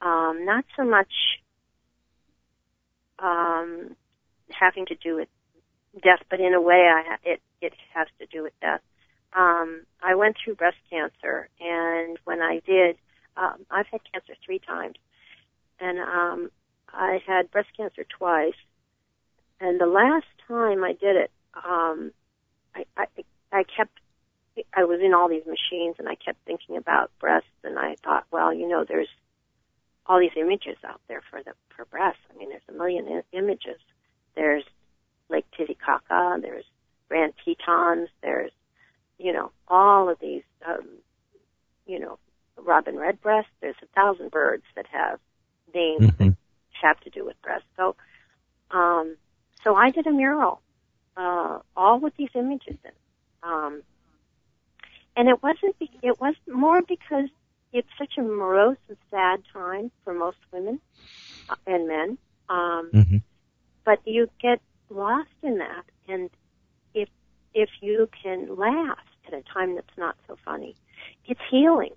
Um, 0.00 0.44
not 0.44 0.64
so 0.76 0.84
much 0.84 1.12
um, 3.18 3.96
having 4.58 4.86
to 4.86 4.94
do 4.94 5.16
with 5.16 5.28
death, 6.02 6.22
but 6.30 6.40
in 6.40 6.54
a 6.54 6.60
way, 6.60 6.88
I 6.88 7.16
it 7.24 7.40
it 7.60 7.74
has 7.94 8.08
to 8.18 8.26
do 8.26 8.42
with 8.42 8.52
death. 8.60 8.80
Um, 9.34 9.82
I 10.02 10.14
went 10.14 10.36
through 10.42 10.56
breast 10.56 10.76
cancer, 10.90 11.48
and 11.60 12.18
when 12.24 12.40
I 12.42 12.60
did, 12.66 12.96
um, 13.36 13.64
I've 13.70 13.86
had 13.86 14.00
cancer 14.12 14.34
three 14.44 14.58
times, 14.58 14.96
and 15.80 15.98
um, 15.98 16.50
I 16.92 17.20
had 17.26 17.50
breast 17.50 17.68
cancer 17.76 18.04
twice. 18.18 18.54
And 19.60 19.80
the 19.80 19.86
last 19.86 20.26
time 20.48 20.82
I 20.82 20.92
did 20.92 21.16
it, 21.16 21.30
um, 21.54 22.12
I, 22.74 22.84
I 22.96 23.06
I 23.52 23.64
kept 23.64 23.98
I 24.74 24.84
was 24.84 25.00
in 25.02 25.14
all 25.14 25.28
these 25.28 25.46
machines 25.46 25.96
and 25.98 26.08
I 26.08 26.14
kept 26.14 26.44
thinking 26.44 26.76
about 26.76 27.10
breasts 27.18 27.48
and 27.64 27.78
I 27.78 27.96
thought, 28.04 28.26
well, 28.30 28.52
you 28.52 28.68
know, 28.68 28.84
there's 28.86 29.08
all 30.06 30.20
these 30.20 30.36
images 30.36 30.76
out 30.84 31.00
there 31.08 31.22
for 31.30 31.42
the 31.42 31.52
for 31.74 31.84
breasts. 31.86 32.20
I 32.32 32.38
mean, 32.38 32.50
there's 32.50 32.62
a 32.68 32.72
million 32.72 33.06
I- 33.08 33.36
images. 33.36 33.80
There's 34.34 34.64
Lake 35.28 35.46
Titicaca, 35.56 36.38
there's 36.40 36.64
Grand 37.08 37.32
Tetons, 37.44 38.08
there's 38.22 38.52
you 39.18 39.32
know 39.32 39.50
all 39.68 40.08
of 40.08 40.18
these, 40.20 40.42
um, 40.66 40.88
you 41.86 41.98
know, 41.98 42.18
robin 42.56 42.96
redbreast. 42.96 43.48
There's 43.60 43.76
a 43.82 43.86
thousand 43.94 44.30
birds 44.30 44.64
that 44.76 44.86
have 44.86 45.18
names 45.74 46.10
mm-hmm. 46.10 46.28
that 46.28 46.36
have 46.82 47.00
to 47.00 47.10
do 47.10 47.24
with 47.24 47.40
breasts. 47.42 47.66
So, 47.76 47.96
um, 48.70 49.16
so 49.62 49.74
I 49.74 49.90
did 49.90 50.06
a 50.06 50.12
mural, 50.12 50.60
uh, 51.16 51.60
all 51.76 52.00
with 52.00 52.16
these 52.16 52.30
images 52.34 52.76
in. 52.84 52.90
Um, 53.42 53.82
and 55.16 55.28
it 55.28 55.42
wasn't. 55.42 55.78
Be- 55.78 55.90
it 56.02 56.20
was 56.20 56.34
more 56.48 56.82
because 56.82 57.28
it's 57.72 57.88
such 57.98 58.14
a 58.18 58.22
morose 58.22 58.76
and 58.88 58.96
sad 59.10 59.42
time 59.52 59.90
for 60.04 60.14
most 60.14 60.38
women 60.52 60.80
uh, 61.48 61.56
and 61.66 61.88
men. 61.88 62.18
Um, 62.48 62.90
mm-hmm. 62.92 63.16
But 63.84 64.00
you 64.04 64.28
get 64.40 64.60
lost 64.90 65.30
in 65.42 65.58
that, 65.58 65.84
and 66.08 66.30
if 66.94 67.08
if 67.54 67.68
you 67.80 68.08
can 68.22 68.56
laugh 68.56 68.98
at 69.26 69.34
a 69.34 69.42
time 69.42 69.74
that's 69.74 69.96
not 69.98 70.16
so 70.26 70.36
funny, 70.44 70.76
it's 71.26 71.40
healing, 71.50 71.94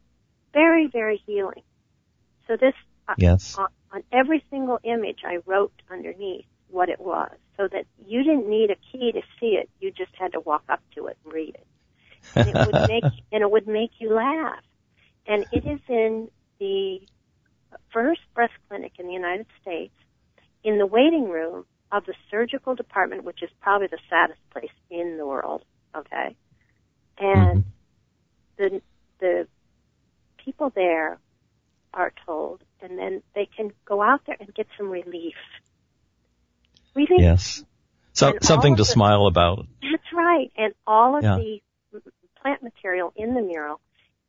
very 0.54 0.88
very 0.88 1.22
healing. 1.26 1.62
So 2.48 2.58
this 2.58 2.74
uh, 3.08 3.16
yes. 3.18 3.58
on, 3.58 3.68
on 3.92 4.04
every 4.12 4.44
single 4.50 4.80
image 4.84 5.20
I 5.26 5.38
wrote 5.46 5.74
underneath 5.92 6.46
what 6.70 6.90
it 6.90 7.00
was, 7.00 7.36
so 7.58 7.68
that 7.68 7.86
you 8.08 8.24
didn't 8.24 8.50
need 8.50 8.72
a 8.72 8.76
key 8.92 9.12
to 9.12 9.22
see 9.40 9.58
it. 9.58 9.70
You 9.80 9.92
just 9.92 10.12
had 10.16 10.34
to 10.34 10.40
walk 10.40 10.64
up 10.70 10.82
to 10.96 11.08
it 11.08 11.18
and 11.24 11.34
read 11.34 11.56
it 11.56 11.68
and 12.34 12.48
it 12.50 12.56
would 12.56 12.88
make 12.88 13.04
and 13.32 13.44
it 13.44 13.52
would 13.52 13.68
make 13.68 13.92
you 14.00 14.14
laugh. 14.14 14.64
And 15.28 15.46
it 15.52 15.66
is 15.66 15.80
in 15.88 16.30
the 16.60 17.02
first 17.92 18.22
breast 18.34 18.54
clinic 18.68 18.94
in 19.00 19.08
the 19.08 19.14
United 19.14 19.48
States, 19.62 19.94
in 20.64 20.78
the 20.78 20.86
waiting 20.86 21.30
room 21.30 21.66
of 21.92 22.06
the 22.06 22.14
surgical 22.30 22.76
department, 22.76 23.24
which 23.24 23.44
is 23.44 23.50
probably 23.62 23.88
the 23.88 24.00
saddest 24.10 24.40
place 24.52 24.72
in 24.90 25.18
the 25.18 25.26
world. 25.26 25.64
Okay, 25.96 26.36
and 27.18 27.64
mm-hmm. 27.64 27.70
the 28.58 28.82
the 29.20 29.48
people 30.44 30.72
there 30.76 31.20
are 31.94 32.12
told, 32.26 32.62
and 32.82 32.98
then 32.98 33.24
they 33.34 33.48
can 33.58 33.72
go 33.86 34.02
out 34.02 34.22
there 34.28 34.38
and 34.40 34.54
get 34.54 34.68
some 34.78 34.90
relief. 34.90 35.36
Relief. 36.94 37.20
Yes. 37.20 37.64
So, 38.14 38.38
something 38.42 38.78
to 38.78 38.84
the, 38.84 38.86
smile 38.86 39.28
about. 39.28 39.66
That's 39.82 40.14
right. 40.14 40.52
And 40.56 40.74
all 40.88 41.18
of 41.18 41.24
yeah. 41.24 41.38
the 41.38 41.62
plant 42.42 42.64
material 42.64 43.12
in 43.16 43.34
the 43.34 43.42
mural 43.42 43.82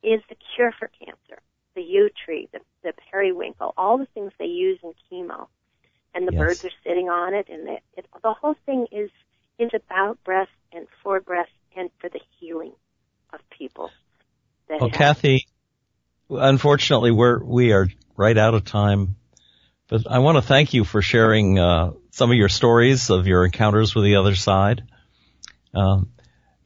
is 0.03 0.21
the 0.27 0.35
cure 0.55 0.73
for 0.77 0.89
cancer. 0.99 1.41
The 1.75 1.81
yew 1.83 2.09
tree, 2.25 2.49
the, 2.51 2.59
the 2.83 2.93
periwinkle, 3.11 3.73
all 3.77 3.97
the 3.97 4.07
things 4.13 4.33
they 4.39 4.45
use 4.45 4.79
in 4.83 4.93
chemo. 5.09 5.47
And 6.17 6.27
the 6.27 6.33
yes. 6.33 6.39
birds 6.39 6.65
are 6.65 6.71
sitting 6.83 7.09
on 7.09 7.35
it 7.35 7.47
and 7.47 7.67
the, 7.67 7.77
it, 7.95 8.07
the 8.23 8.33
whole 8.33 8.55
thing 8.65 8.87
is, 8.91 9.11
is 9.59 9.69
about 9.71 10.17
breath 10.23 10.49
and 10.73 10.87
for 11.03 11.19
breath 11.19 11.45
and 11.75 11.91
for 11.99 12.09
the 12.09 12.19
healing 12.39 12.73
of 13.31 13.39
people. 13.51 13.91
Well, 14.67 14.89
Kathy, 14.89 15.45
unfortunately 16.27 17.11
we're, 17.11 17.37
we 17.43 17.71
are 17.71 17.87
right 18.15 18.35
out 18.35 18.55
of 18.55 18.65
time, 18.65 19.15
but 19.87 20.09
I 20.09 20.17
want 20.17 20.37
to 20.37 20.41
thank 20.41 20.73
you 20.73 20.85
for 20.85 21.03
sharing, 21.03 21.59
uh, 21.59 21.91
some 22.09 22.31
of 22.31 22.35
your 22.35 22.49
stories 22.49 23.11
of 23.11 23.27
your 23.27 23.45
encounters 23.45 23.93
with 23.93 24.03
the 24.03 24.15
other 24.15 24.33
side. 24.33 24.85
Um, 25.75 26.09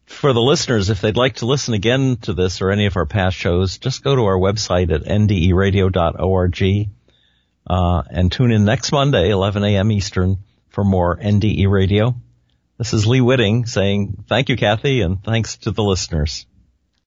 for 0.05 0.31
the 0.31 0.41
listeners, 0.41 0.89
if 0.89 1.01
they'd 1.01 1.17
like 1.17 1.35
to 1.35 1.45
listen 1.45 1.73
again 1.73 2.15
to 2.21 2.31
this 2.31 2.61
or 2.61 2.71
any 2.71 2.85
of 2.85 2.95
our 2.95 3.05
past 3.05 3.35
shows, 3.35 3.79
just 3.79 4.01
go 4.01 4.15
to 4.15 4.23
our 4.23 4.37
website 4.37 4.93
at 4.93 5.03
nderadio.org. 5.03 6.89
Uh, 7.67 8.03
and 8.09 8.31
tune 8.31 8.51
in 8.51 8.65
next 8.65 8.91
Monday, 8.91 9.29
11 9.29 9.63
a.m. 9.63 9.91
Eastern 9.91 10.37
for 10.69 10.83
more 10.83 11.17
NDE 11.17 11.69
radio. 11.69 12.15
This 12.77 12.93
is 12.93 13.05
Lee 13.05 13.21
Witting 13.21 13.65
saying 13.65 14.23
thank 14.27 14.49
you, 14.49 14.57
Kathy, 14.57 15.01
and 15.01 15.23
thanks 15.23 15.57
to 15.57 15.71
the 15.71 15.83
listeners. 15.83 16.45